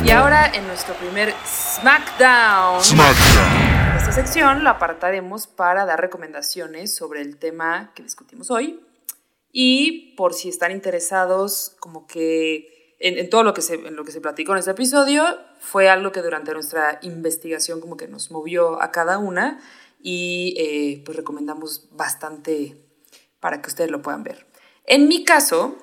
Y 0.05 0.11
ahora 0.11 0.51
en 0.55 0.67
nuestro 0.67 0.95
primer 0.95 1.35
SmackDown. 1.45 2.83
SmackDown. 2.83 3.97
Esta 3.99 4.13
sección 4.13 4.65
la 4.65 4.71
apartaremos 4.71 5.47
para 5.47 5.85
dar 5.85 6.01
recomendaciones 6.01 6.95
sobre 6.95 7.21
el 7.21 7.37
tema 7.37 7.93
que 7.95 8.03
discutimos 8.03 8.51
hoy 8.51 8.81
y 9.53 10.15
por 10.17 10.35
si 10.35 10.49
están 10.49 10.73
interesados 10.73 11.77
como 11.81 12.07
que 12.07 12.97
en, 13.01 13.29
todo 13.31 13.43
lo 13.43 13.55
que, 13.55 13.63
se, 13.63 13.75
en 13.75 13.97
lo 13.97 14.05
que 14.05 14.13
se 14.13 14.21
platicó 14.21 14.53
en 14.53 14.59
este 14.59 14.73
episodio, 14.73 15.25
fue 15.61 15.89
algo 15.89 16.13
que 16.13 16.23
durante 16.23 16.53
nuestra 16.53 16.99
investigación 17.03 17.81
como 17.81 17.97
que 17.97 18.09
nos 18.09 18.31
movió 18.31 18.83
a 18.83 18.91
cada 18.91 19.19
una 19.19 19.61
y 20.01 20.55
eh, 20.59 21.03
pues 21.05 21.17
recomendamos 21.17 21.89
bastante 21.93 22.77
para 23.41 23.61
que 23.63 23.69
ustedes 23.69 23.91
lo 23.91 24.03
puedan 24.03 24.25
ver. 24.25 24.47
En 24.85 25.09
mi 25.09 25.25
caso, 25.25 25.77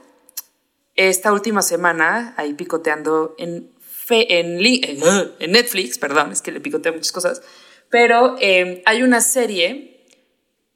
esta 0.96 1.32
última 1.32 1.62
semana, 1.62 2.34
ahí 2.38 2.54
picoteando 2.54 3.36
en, 3.38 3.72
en, 4.10 4.60
en 5.40 5.52
Netflix, 5.52 5.98
perdón, 5.98 6.32
es 6.32 6.42
que 6.42 6.52
le 6.52 6.62
picoteé 6.62 6.92
muchas 6.92 7.12
cosas, 7.12 7.42
pero 7.90 8.36
eh, 8.40 8.82
hay 8.86 9.04
una 9.04 9.22
serie 9.22 9.96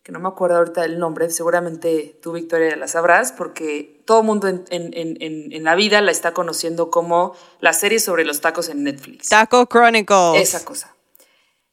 que 0.03 0.11
no 0.11 0.19
me 0.19 0.29
acuerdo 0.29 0.57
ahorita 0.57 0.81
del 0.81 0.97
nombre, 0.97 1.29
seguramente 1.29 2.17
tú, 2.21 2.31
Victoria, 2.31 2.75
la 2.75 2.87
sabrás, 2.87 3.31
porque 3.31 4.01
todo 4.05 4.21
el 4.21 4.25
mundo 4.25 4.47
en, 4.47 4.63
en, 4.71 4.91
en, 4.93 5.51
en, 5.53 5.63
la 5.63 5.75
vida 5.75 6.01
la 6.01 6.09
está 6.09 6.33
conociendo 6.33 6.89
como 6.89 7.35
la 7.59 7.73
serie 7.73 7.99
sobre 7.99 8.25
los 8.25 8.41
tacos 8.41 8.69
en 8.69 8.83
Netflix. 8.83 9.29
Taco 9.29 9.67
Chronicles. 9.67 10.41
Esa 10.41 10.65
cosa. 10.65 10.95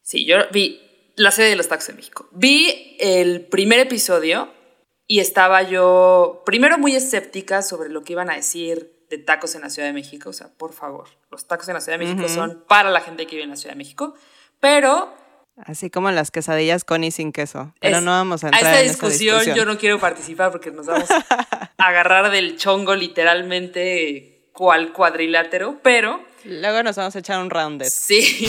Sí, 0.02 0.26
yo 0.26 0.37
vi 0.52 0.86
la 1.16 1.31
serie 1.31 1.50
de 1.50 1.57
los 1.57 1.68
tacos 1.68 1.88
en 1.88 1.96
México. 1.96 2.29
Vi 2.33 2.96
el 3.00 3.46
primer 3.46 3.81
episodio 3.81 4.50
y 5.07 5.20
estaba 5.20 5.62
yo, 5.62 6.42
primero, 6.44 6.79
muy 6.79 6.94
escéptica 6.94 7.62
sobre 7.62 7.88
lo 7.88 8.02
que 8.02 8.12
iban 8.12 8.31
a 8.31 8.35
decir 8.35 8.92
de 9.09 9.18
tacos 9.18 9.55
en 9.55 9.62
la 9.62 9.70
Ciudad 9.70 9.88
de 9.88 9.94
México. 9.94 10.31
O 10.31 10.33
sea, 10.33 10.48
por 10.48 10.72
favor, 10.72 11.09
los 11.31 11.46
tacos 11.46 11.68
en 11.68 11.74
la 11.74 11.81
Ciudad 11.81 11.98
de 11.98 12.05
México 12.05 12.29
son 12.29 12.64
para 12.68 12.90
la 12.90 13.00
gente 13.00 13.26
que 13.26 13.37
vive 13.37 13.44
en 13.44 13.50
la 13.50 13.57
Ciudad 13.57 13.74
de 13.74 13.79
México. 13.79 14.14
Pero 14.61 15.14
Así 15.64 15.88
como 15.88 16.11
las 16.11 16.31
quesadillas 16.31 16.85
con 16.85 17.02
y 17.02 17.11
sin 17.11 17.33
queso. 17.33 17.72
Pero 17.81 18.02
no 18.02 18.11
vamos 18.11 18.44
a 18.44 18.48
entrar 18.48 18.64
a 18.66 18.70
esta 18.72 18.83
en 18.83 18.88
discusión, 18.88 19.38
discusión. 19.38 19.57
yo 19.57 19.64
no 19.64 19.79
quiero 19.79 19.98
participar 19.98 20.52
porque 20.52 20.70
nos 20.70 20.85
vamos 20.85 21.09
a 21.11 21.70
agarrar 21.79 22.31
del 22.31 22.59
chongo 22.59 22.94
literalmente 22.94 24.50
cual 24.52 24.92
cuadrilátero, 24.92 25.79
pero... 25.83 26.20
Luego 26.44 26.83
nos 26.83 26.96
vamos 26.96 27.16
a 27.16 27.18
echar 27.18 27.40
un 27.40 27.50
round 27.50 27.81
de 27.81 27.88
eso. 27.88 28.02
Sí. 28.02 28.48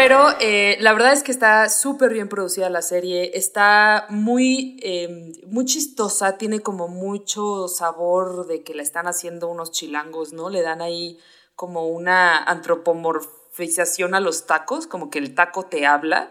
Pero 0.00 0.28
eh, 0.40 0.76
la 0.80 0.92
verdad 0.92 1.12
es 1.12 1.24
que 1.24 1.32
está 1.32 1.68
súper 1.68 2.12
bien 2.12 2.28
producida 2.28 2.70
la 2.70 2.82
serie, 2.82 3.32
está 3.36 4.06
muy, 4.10 4.78
eh, 4.82 5.32
muy 5.48 5.64
chistosa, 5.64 6.38
tiene 6.38 6.60
como 6.60 6.86
mucho 6.86 7.66
sabor 7.66 8.46
de 8.46 8.62
que 8.62 8.74
la 8.74 8.82
están 8.82 9.08
haciendo 9.08 9.48
unos 9.48 9.72
chilangos, 9.72 10.32
¿no? 10.32 10.50
Le 10.50 10.62
dan 10.62 10.82
ahí 10.82 11.18
como 11.56 11.88
una 11.88 12.38
antropomorfización 12.44 14.14
a 14.14 14.20
los 14.20 14.46
tacos, 14.46 14.86
como 14.86 15.10
que 15.10 15.18
el 15.18 15.34
taco 15.34 15.64
te 15.64 15.84
habla. 15.86 16.30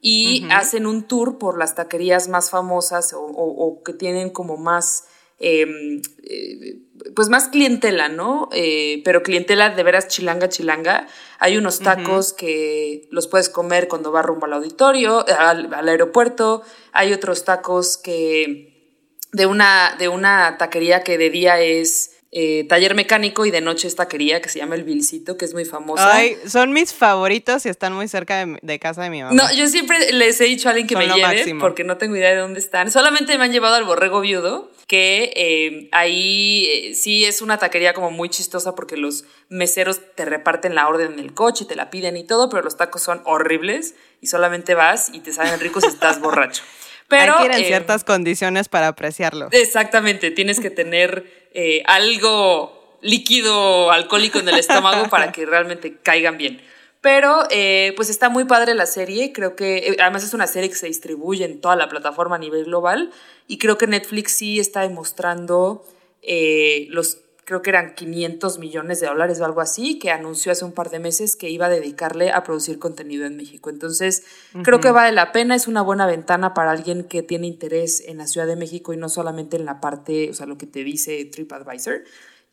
Y 0.00 0.46
hacen 0.50 0.86
un 0.86 1.02
tour 1.04 1.38
por 1.38 1.58
las 1.58 1.74
taquerías 1.74 2.28
más 2.28 2.50
famosas 2.50 3.12
o, 3.12 3.20
o- 3.20 3.66
o 3.66 3.82
que 3.82 3.92
tienen 3.92 4.30
como 4.30 4.56
más, 4.56 5.04
eh, 5.46 6.00
eh, 6.22 6.78
pues 7.14 7.28
más 7.28 7.48
clientela, 7.48 8.08
¿no? 8.08 8.48
Eh, 8.52 9.02
pero 9.04 9.22
clientela 9.22 9.68
de 9.68 9.82
veras 9.82 10.08
chilanga, 10.08 10.48
chilanga. 10.48 11.06
Hay 11.38 11.58
unos 11.58 11.80
tacos 11.80 12.32
que 12.32 13.06
los 13.10 13.28
puedes 13.28 13.50
comer 13.50 13.86
cuando 13.86 14.10
vas 14.10 14.24
rumbo 14.24 14.46
al 14.46 14.54
auditorio, 14.54 15.22
al, 15.38 15.74
al 15.74 15.88
aeropuerto. 15.90 16.62
Hay 16.92 17.12
otros 17.12 17.44
tacos 17.44 17.98
que 17.98 18.96
de 19.32 19.44
una, 19.44 19.96
de 19.98 20.08
una 20.08 20.56
taquería 20.56 21.04
que 21.04 21.18
de 21.18 21.28
día 21.28 21.60
es 21.60 22.13
eh, 22.36 22.64
taller 22.68 22.96
mecánico 22.96 23.46
y 23.46 23.52
de 23.52 23.60
noche 23.60 23.86
es 23.86 23.94
taquería 23.94 24.42
que 24.42 24.48
se 24.48 24.58
llama 24.58 24.74
El 24.74 24.82
Vilcito, 24.82 25.36
que 25.36 25.44
es 25.44 25.54
muy 25.54 25.64
famosa. 25.64 26.16
Ay, 26.16 26.36
son 26.48 26.72
mis 26.72 26.92
favoritos 26.92 27.64
y 27.64 27.68
están 27.68 27.92
muy 27.92 28.08
cerca 28.08 28.44
de, 28.44 28.78
casa 28.80 29.04
de 29.04 29.10
mi 29.10 29.22
mamá. 29.22 29.34
No, 29.34 29.54
yo 29.54 29.68
siempre 29.68 30.12
les 30.12 30.40
he 30.40 30.44
dicho 30.46 30.68
a 30.68 30.72
alguien 30.72 30.88
que 30.88 30.94
Son 30.94 31.06
me 31.06 31.14
lleve 31.14 31.36
máximo. 31.36 31.60
porque 31.60 31.84
no 31.84 31.96
tengo 31.96 32.16
idea 32.16 32.30
de 32.30 32.38
dónde 32.38 32.58
están. 32.58 32.90
Solamente 32.90 33.38
me 33.38 33.44
han 33.44 33.52
llevado 33.52 33.76
al 33.76 33.84
borrego 33.84 34.20
viudo, 34.20 34.72
que 34.88 35.32
eh, 35.36 35.88
ahí 35.92 36.66
eh, 36.66 36.94
sí 36.96 37.24
es 37.24 37.40
una 37.40 37.58
taquería 37.58 37.94
como 37.94 38.10
muy 38.10 38.28
chistosa 38.28 38.74
porque 38.74 38.96
los 38.96 39.26
meseros 39.48 40.00
te 40.16 40.24
reparten 40.24 40.74
la 40.74 40.88
orden 40.88 41.12
en 41.12 41.18
el 41.20 41.34
coche, 41.34 41.66
te 41.66 41.76
la 41.76 41.88
piden 41.88 42.16
y 42.16 42.24
todo, 42.24 42.48
pero 42.48 42.64
los 42.64 42.76
tacos 42.76 43.00
son 43.00 43.22
horribles 43.26 43.94
y 44.20 44.26
solamente 44.26 44.74
vas 44.74 45.08
y 45.12 45.20
te 45.20 45.32
saben 45.32 45.60
ricos 45.60 45.84
si 45.84 45.90
estás 45.90 46.20
borracho. 46.20 46.64
Pero, 47.06 47.34
Hay 47.38 47.48
que 47.48 47.54
ir 47.54 47.60
en 47.60 47.66
ciertas 47.66 48.02
condiciones 48.02 48.68
para 48.68 48.88
apreciarlo. 48.88 49.50
Exactamente, 49.52 50.32
tienes 50.32 50.58
que 50.58 50.70
tener 50.70 51.43
eh, 51.54 51.82
algo 51.86 52.98
líquido 53.00 53.90
alcohólico 53.90 54.38
en 54.40 54.48
el 54.48 54.58
estómago 54.58 55.08
para 55.10 55.32
que 55.32 55.46
realmente 55.46 55.96
caigan 56.02 56.36
bien. 56.36 56.60
Pero 57.04 57.42
eh, 57.50 57.92
pues 57.96 58.08
está 58.08 58.30
muy 58.30 58.46
padre 58.46 58.74
la 58.74 58.86
serie, 58.86 59.30
creo 59.34 59.56
que 59.56 59.76
eh, 59.76 59.96
además 60.00 60.24
es 60.24 60.32
una 60.32 60.46
serie 60.46 60.70
que 60.70 60.74
se 60.74 60.86
distribuye 60.86 61.44
en 61.44 61.60
toda 61.60 61.76
la 61.76 61.90
plataforma 61.90 62.36
a 62.36 62.38
nivel 62.38 62.64
global 62.64 63.10
y 63.46 63.58
creo 63.58 63.76
que 63.76 63.86
Netflix 63.86 64.32
sí 64.32 64.58
está 64.58 64.80
demostrando 64.80 65.84
eh, 66.22 66.86
los, 66.88 67.18
creo 67.44 67.62
que 67.62 67.70
eran 67.70 67.94
500 67.94 68.58
millones 68.58 69.00
de 69.00 69.06
dólares 69.06 69.40
o 69.40 69.44
algo 69.44 69.60
así, 69.60 69.98
que 69.98 70.10
anunció 70.10 70.52
hace 70.52 70.64
un 70.64 70.72
par 70.72 70.90
de 70.90 70.98
meses 70.98 71.36
que 71.36 71.50
iba 71.50 71.66
a 71.66 71.68
dedicarle 71.68 72.30
a 72.30 72.42
producir 72.42 72.78
contenido 72.78 73.26
en 73.26 73.36
México. 73.36 73.70
Entonces, 73.70 74.24
creo 74.62 74.80
que 74.80 74.90
vale 74.90 75.12
la 75.12 75.32
pena, 75.32 75.54
es 75.54 75.68
una 75.68 75.82
buena 75.82 76.06
ventana 76.06 76.54
para 76.54 76.70
alguien 76.70 77.04
que 77.04 77.22
tiene 77.22 77.46
interés 77.46 78.02
en 78.06 78.18
la 78.18 78.26
Ciudad 78.26 78.46
de 78.46 78.56
México 78.56 78.92
y 78.92 78.96
no 78.96 79.08
solamente 79.08 79.56
en 79.56 79.64
la 79.64 79.80
parte, 79.80 80.30
o 80.30 80.34
sea, 80.34 80.46
lo 80.46 80.58
que 80.58 80.66
te 80.66 80.84
dice 80.84 81.24
TripAdvisor. 81.24 82.02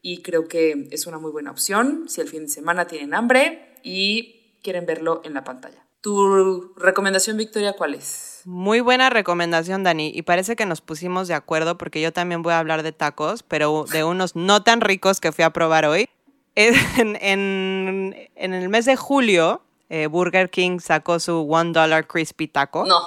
Y 0.01 0.21
creo 0.23 0.47
que 0.47 0.87
es 0.91 1.05
una 1.05 1.19
muy 1.19 1.31
buena 1.31 1.51
opción 1.51 2.05
si 2.07 2.21
el 2.21 2.27
fin 2.27 2.43
de 2.43 2.49
semana 2.49 2.87
tienen 2.87 3.13
hambre 3.13 3.77
y 3.83 4.57
quieren 4.63 4.85
verlo 4.85 5.21
en 5.23 5.33
la 5.33 5.43
pantalla. 5.43 5.85
¿Tu 6.01 6.73
recomendación, 6.75 7.37
Victoria, 7.37 7.73
cuál 7.73 7.93
es? 7.93 8.30
Muy 8.45 8.79
buena 8.81 9.09
recomendación, 9.09 9.83
Dani. 9.83 10.11
Y 10.13 10.21
parece 10.23 10.55
que 10.55 10.65
nos 10.65 10.81
pusimos 10.81 11.27
de 11.27 11.33
acuerdo 11.33 11.77
porque 11.77 12.01
yo 12.01 12.11
también 12.13 12.41
voy 12.41 12.53
a 12.53 12.59
hablar 12.59 12.83
de 12.83 12.91
tacos, 12.91 13.43
pero 13.43 13.85
de 13.91 14.03
unos 14.03 14.35
no 14.35 14.63
tan 14.63 14.81
ricos 14.81 15.19
que 15.19 15.31
fui 15.31 15.43
a 15.43 15.51
probar 15.51 15.85
hoy. 15.85 16.09
En, 16.55 17.17
en- 17.21 18.15
en 18.35 18.53
el 18.53 18.67
mes 18.69 18.85
de 18.85 18.95
julio, 18.95 19.63
eh, 19.89 20.07
Burger 20.07 20.49
King 20.49 20.79
sacó 20.79 21.19
su 21.19 21.41
One 21.49 21.71
Dollar 21.71 22.07
Crispy 22.07 22.47
Taco. 22.47 22.85
No. 22.85 22.99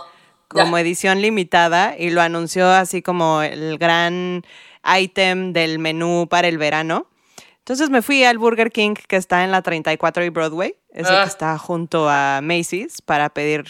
como 0.48 0.78
edición 0.78 1.20
limitada 1.20 1.96
y 1.98 2.10
lo 2.10 2.22
anunció 2.22 2.70
así 2.70 3.02
como 3.02 3.42
el 3.42 3.76
gran 3.76 4.44
item 4.98 5.52
del 5.52 5.80
menú 5.80 6.28
para 6.30 6.46
el 6.46 6.58
verano. 6.58 7.08
Entonces 7.58 7.90
me 7.90 8.02
fui 8.02 8.22
al 8.22 8.38
Burger 8.38 8.70
King 8.70 8.94
que 9.08 9.16
está 9.16 9.42
en 9.42 9.50
la 9.50 9.62
34 9.62 10.24
y 10.24 10.28
Broadway, 10.28 10.76
ese 10.92 11.12
Ah. 11.12 11.22
que 11.24 11.28
está 11.28 11.58
junto 11.58 12.08
a 12.08 12.38
Macy's, 12.40 13.02
para 13.02 13.30
pedir 13.30 13.64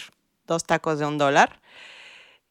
dos 0.47 0.63
tacos 0.65 0.99
de 0.99 1.05
un 1.05 1.17
dólar. 1.17 1.59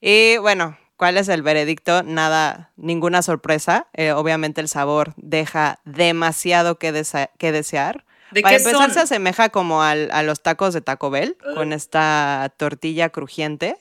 Y 0.01 0.37
bueno, 0.39 0.77
¿cuál 0.97 1.17
es 1.17 1.29
el 1.29 1.43
veredicto? 1.43 2.03
Nada, 2.03 2.73
ninguna 2.77 3.23
sorpresa. 3.23 3.89
Eh, 3.95 4.13
obviamente 4.13 4.61
el 4.61 4.69
sabor 4.69 5.15
deja 5.17 5.81
demasiado 5.85 6.79
que, 6.79 6.93
desa- 6.93 7.31
que 7.39 7.53
desear. 7.53 8.05
¿De 8.31 8.43
Para 8.43 8.57
empezar, 8.57 8.81
son? 8.87 8.91
se 8.95 9.01
asemeja 9.01 9.49
como 9.51 9.83
al- 9.83 10.11
a 10.13 10.23
los 10.23 10.43
tacos 10.43 10.75
de 10.75 10.81
Taco 10.81 11.11
Bell, 11.11 11.37
con 11.55 11.73
esta 11.73 12.53
tortilla 12.57 13.11
crujiente. 13.11 13.77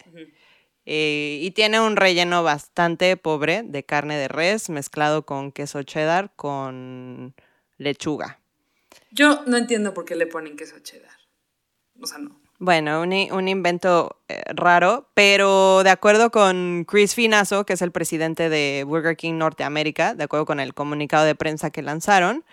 Eh, 0.86 1.40
y 1.42 1.52
tiene 1.52 1.80
un 1.80 1.96
relleno 1.96 2.44
bastante 2.44 3.16
pobre 3.16 3.64
de 3.64 3.84
carne 3.86 4.18
de 4.18 4.28
res 4.28 4.70
mezclado 4.70 5.26
con 5.26 5.54
queso 5.54 5.82
cheddar 5.84 6.34
con 6.36 7.34
lechuga. 7.78 8.40
Yo 9.10 9.44
no 9.48 9.56
entiendo 9.58 9.94
por 9.94 10.04
qué 10.04 10.16
le 10.18 10.28
ponen 10.28 10.58
queso 10.58 10.78
cheddar. 10.80 11.16
O 12.02 12.06
sea, 12.06 12.18
no. 12.18 12.38
Bueno, 12.66 13.02
un, 13.02 13.12
un 13.12 13.50
invento 13.50 14.22
eh, 14.30 14.42
raro, 14.56 15.10
pero 15.14 15.84
de 15.84 15.90
acuerdo 15.90 16.32
con 16.32 16.86
Chris 16.88 17.14
Finazo, 17.14 17.66
que 17.66 17.74
es 17.74 17.82
el 17.82 17.92
presidente 17.92 18.48
de 18.48 18.86
Burger 18.88 19.18
King 19.18 19.34
Norteamérica, 19.34 20.16
de 20.16 20.24
acuerdo 20.24 20.46
con 20.46 20.62
el 20.62 20.74
comunicado 20.74 21.26
de 21.26 21.36
prensa 21.36 21.72
que 21.72 21.82
lanzaron, 21.82 22.46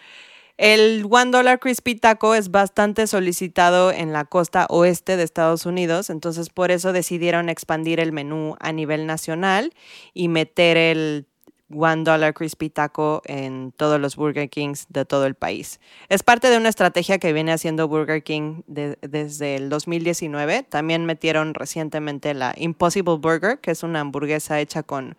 el 0.57 1.07
One 1.09 1.31
Dollar 1.31 1.61
Crispy 1.61 1.95
Taco 1.95 2.35
es 2.35 2.51
bastante 2.51 3.07
solicitado 3.07 3.93
en 3.93 4.13
la 4.13 4.25
costa 4.25 4.67
oeste 4.69 5.17
de 5.17 5.23
Estados 5.23 5.65
Unidos, 5.65 6.11
entonces 6.11 6.51
por 6.51 6.73
eso 6.73 6.93
decidieron 6.93 7.49
expandir 7.49 8.01
el 8.01 8.11
menú 8.11 8.57
a 8.59 8.73
nivel 8.73 9.07
nacional 9.07 9.73
y 10.13 10.27
meter 10.27 10.77
el 10.77 11.29
One 11.73 12.05
Dollar 12.05 12.35
Crispy 12.35 12.71
Taco 12.71 13.23
en 13.27 13.73
todos 13.73 14.01
los 14.01 14.17
Burger 14.17 14.49
Kings 14.49 14.87
de 14.89 15.05
todo 15.05 15.27
el 15.27 15.35
país. 15.35 15.81
Es 16.09 16.23
parte 16.23 16.51
de 16.51 16.57
una 16.57 16.69
estrategia 16.69 17.19
que 17.19 17.33
viene 17.33 17.53
haciendo 17.53 17.89
Burger 17.89 18.23
King 18.23 18.63
desde 18.67 19.57
el 19.57 19.69
2019. 19.69 20.65
También 20.65 21.07
metieron 21.07 21.55
recientemente 21.55 22.35
la 22.35 22.55
Impossible 22.57 23.17
Burger, 23.17 23.59
que 23.59 23.71
es 23.71 23.83
una 23.83 24.01
hamburguesa 24.01 24.61
hecha 24.61 24.83
con 24.83 25.17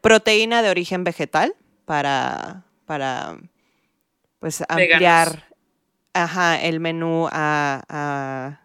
proteína 0.00 0.62
de 0.62 0.70
origen 0.70 1.04
vegetal 1.04 1.54
para, 1.86 2.64
para 2.84 3.38
pues 4.38 4.62
ampliar 4.68 5.44
ajá, 6.12 6.60
el 6.60 6.80
menú 6.80 7.28
a, 7.30 8.60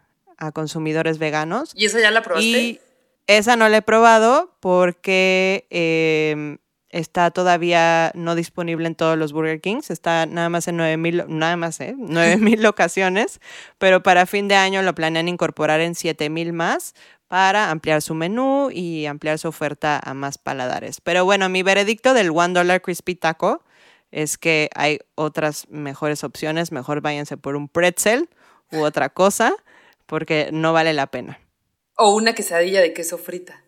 consumidores 0.54 1.18
veganos. 1.18 1.72
¿Y 1.74 1.84
esa 1.84 2.00
ya 2.00 2.10
la 2.10 2.22
probaste? 2.22 2.46
Y 2.46 2.80
esa 3.26 3.56
no 3.56 3.68
la 3.68 3.78
he 3.78 3.82
probado 3.82 4.56
porque 4.60 5.66
em, 5.70 6.58
está 6.90 7.30
todavía 7.30 8.12
no 8.14 8.34
disponible 8.34 8.86
en 8.86 8.94
todos 8.94 9.16
los 9.16 9.32
Burger 9.32 9.60
Kings, 9.60 9.90
está 9.90 10.26
nada 10.26 10.48
más 10.48 10.68
en 10.68 10.76
9000, 10.76 11.24
nada 11.28 11.56
más, 11.56 11.80
¿eh? 11.80 11.94
9000 11.98 12.62
locaciones, 12.62 13.40
pero 13.78 14.02
para 14.02 14.26
fin 14.26 14.48
de 14.48 14.56
año 14.56 14.82
lo 14.82 14.94
planean 14.94 15.28
incorporar 15.28 15.80
en 15.80 15.94
7000 15.94 16.52
más 16.52 16.94
para 17.28 17.70
ampliar 17.70 18.02
su 18.02 18.14
menú 18.14 18.70
y 18.72 19.06
ampliar 19.06 19.38
su 19.38 19.48
oferta 19.48 20.00
a 20.02 20.14
más 20.14 20.36
paladares. 20.36 21.00
Pero 21.00 21.24
bueno, 21.24 21.48
mi 21.48 21.62
veredicto 21.62 22.12
del 22.12 22.30
One 22.30 22.54
Dollar 22.54 22.82
Crispy 22.82 23.14
Taco 23.14 23.62
es 24.10 24.36
que 24.36 24.68
hay 24.74 24.98
otras 25.14 25.68
mejores 25.68 26.24
opciones, 26.24 26.72
mejor 26.72 27.00
váyanse 27.00 27.36
por 27.36 27.54
un 27.54 27.68
pretzel 27.68 28.28
u 28.72 28.80
otra 28.80 29.10
cosa, 29.10 29.54
porque 30.06 30.50
no 30.52 30.72
vale 30.72 30.92
la 30.92 31.06
pena. 31.06 31.38
O 31.96 32.16
una 32.16 32.34
quesadilla 32.34 32.80
de 32.80 32.92
queso 32.92 33.16
frita. 33.16 33.62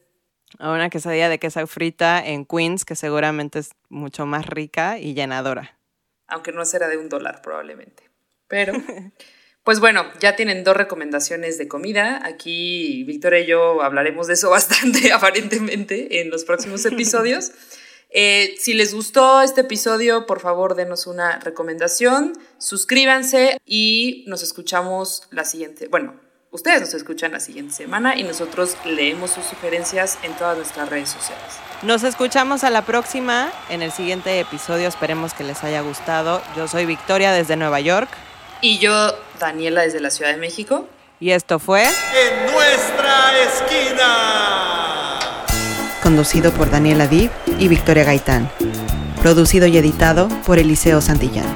O 0.59 0.73
una 0.73 0.91
quesadilla 0.91 1.29
de 1.29 1.39
queso 1.39 1.67
frita 1.67 2.25
en 2.25 2.45
Queens, 2.45 2.85
que 2.85 2.97
seguramente 2.97 3.61
es 3.61 3.71
mucho 3.89 4.27
más 4.27 4.47
rica 4.47 4.99
y 4.99 5.15
llenadora. 5.15 5.79
Aunque 6.27 6.53
no 6.53 6.65
será 6.65 6.89
de 6.89 6.99
un 6.99 7.09
dólar 7.09 7.43
probablemente. 7.43 8.11
Pero, 8.49 8.73
pues 9.65 9.81
bueno, 9.81 10.05
ya 10.21 10.37
tienen 10.37 10.65
dos 10.65 10.77
recomendaciones 10.77 11.59
de 11.59 11.69
comida. 11.69 12.21
Aquí 12.25 13.05
Victoria 13.05 13.41
y 13.41 13.47
yo 13.47 13.83
hablaremos 13.83 14.27
de 14.27 14.35
eso 14.35 14.51
bastante 14.59 15.13
aparentemente 15.13 16.21
en 16.21 16.31
los 16.31 16.45
próximos 16.45 16.85
episodios. 16.87 17.53
Eh, 18.15 18.57
si 18.59 18.75
les 18.75 18.93
gustó 18.93 19.41
este 19.41 19.63
episodio, 19.63 20.27
por 20.27 20.41
favor 20.41 20.75
denos 20.75 21.07
una 21.07 21.39
recomendación, 21.39 22.35
suscríbanse 22.59 23.57
y 23.65 24.27
nos 24.29 24.43
escuchamos 24.43 25.29
la 25.31 25.47
siguiente, 25.47 25.89
bueno, 25.89 26.21
ustedes 26.53 26.81
nos 26.81 26.95
escuchan 26.95 27.33
la 27.33 27.41
siguiente 27.41 27.75
semana 27.75 28.17
y 28.17 28.23
nosotros 28.23 28.77
leemos 28.85 29.33
sus 29.33 29.45
sugerencias 29.45 30.19
en 30.23 30.33
todas 30.35 30.57
nuestras 30.57 30.89
redes 30.89 31.09
sociales. 31.09 31.43
Nos 31.83 32.05
escuchamos 32.05 32.63
a 32.63 32.71
la 32.71 32.83
próxima 32.83 33.51
en 33.69 33.83
el 33.83 33.91
siguiente 33.91 34.39
episodio, 34.39 34.87
esperemos 34.87 35.35
que 35.35 35.43
les 35.43 35.65
haya 35.65 35.81
gustado. 35.81 36.41
Yo 36.57 36.69
soy 36.69 36.87
Victoria 36.87 37.33
desde 37.33 37.57
Nueva 37.57 37.81
York. 37.81 38.09
Y 38.61 38.79
yo, 38.79 39.13
Daniela, 39.41 39.83
desde 39.83 39.99
la 39.99 40.11
Ciudad 40.11 40.31
de 40.31 40.37
México. 40.37 40.87
Y 41.19 41.33
esto 41.33 41.59
fue... 41.59 41.83
En 41.83 42.53
nuestra 42.53 43.43
esquina 43.43 44.53
conducido 46.03 46.53
por 46.53 46.71
Daniela 46.71 47.07
Div 47.07 47.31
y 47.59 47.69
Victoria 47.69 48.05
Gaitán. 48.05 48.51
Producido 49.23 49.67
y 49.69 49.79
editado 49.79 50.29
por 50.45 50.59
Eliseo 50.59 51.01
Santillán. 51.01 51.47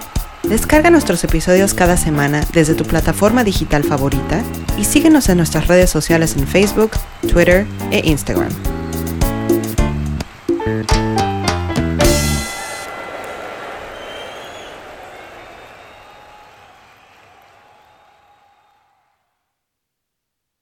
Descarga 0.49 0.91
nuestros 0.91 1.25
episodios 1.25 1.75
cada 1.75 1.97
semana 1.97 2.45
desde 2.53 2.75
tu 2.75 2.85
plataforma 2.85 3.43
digital 3.43 3.83
favorita 3.83 4.43
y 4.79 4.85
síguenos 4.85 5.29
en 5.29 5.39
nuestras 5.39 5.67
redes 5.67 5.91
sociales 5.91 6.37
en 6.37 6.47
Facebook, 6.47 6.93
Twitter 7.29 7.67
e 7.91 8.09
Instagram. 8.09 8.51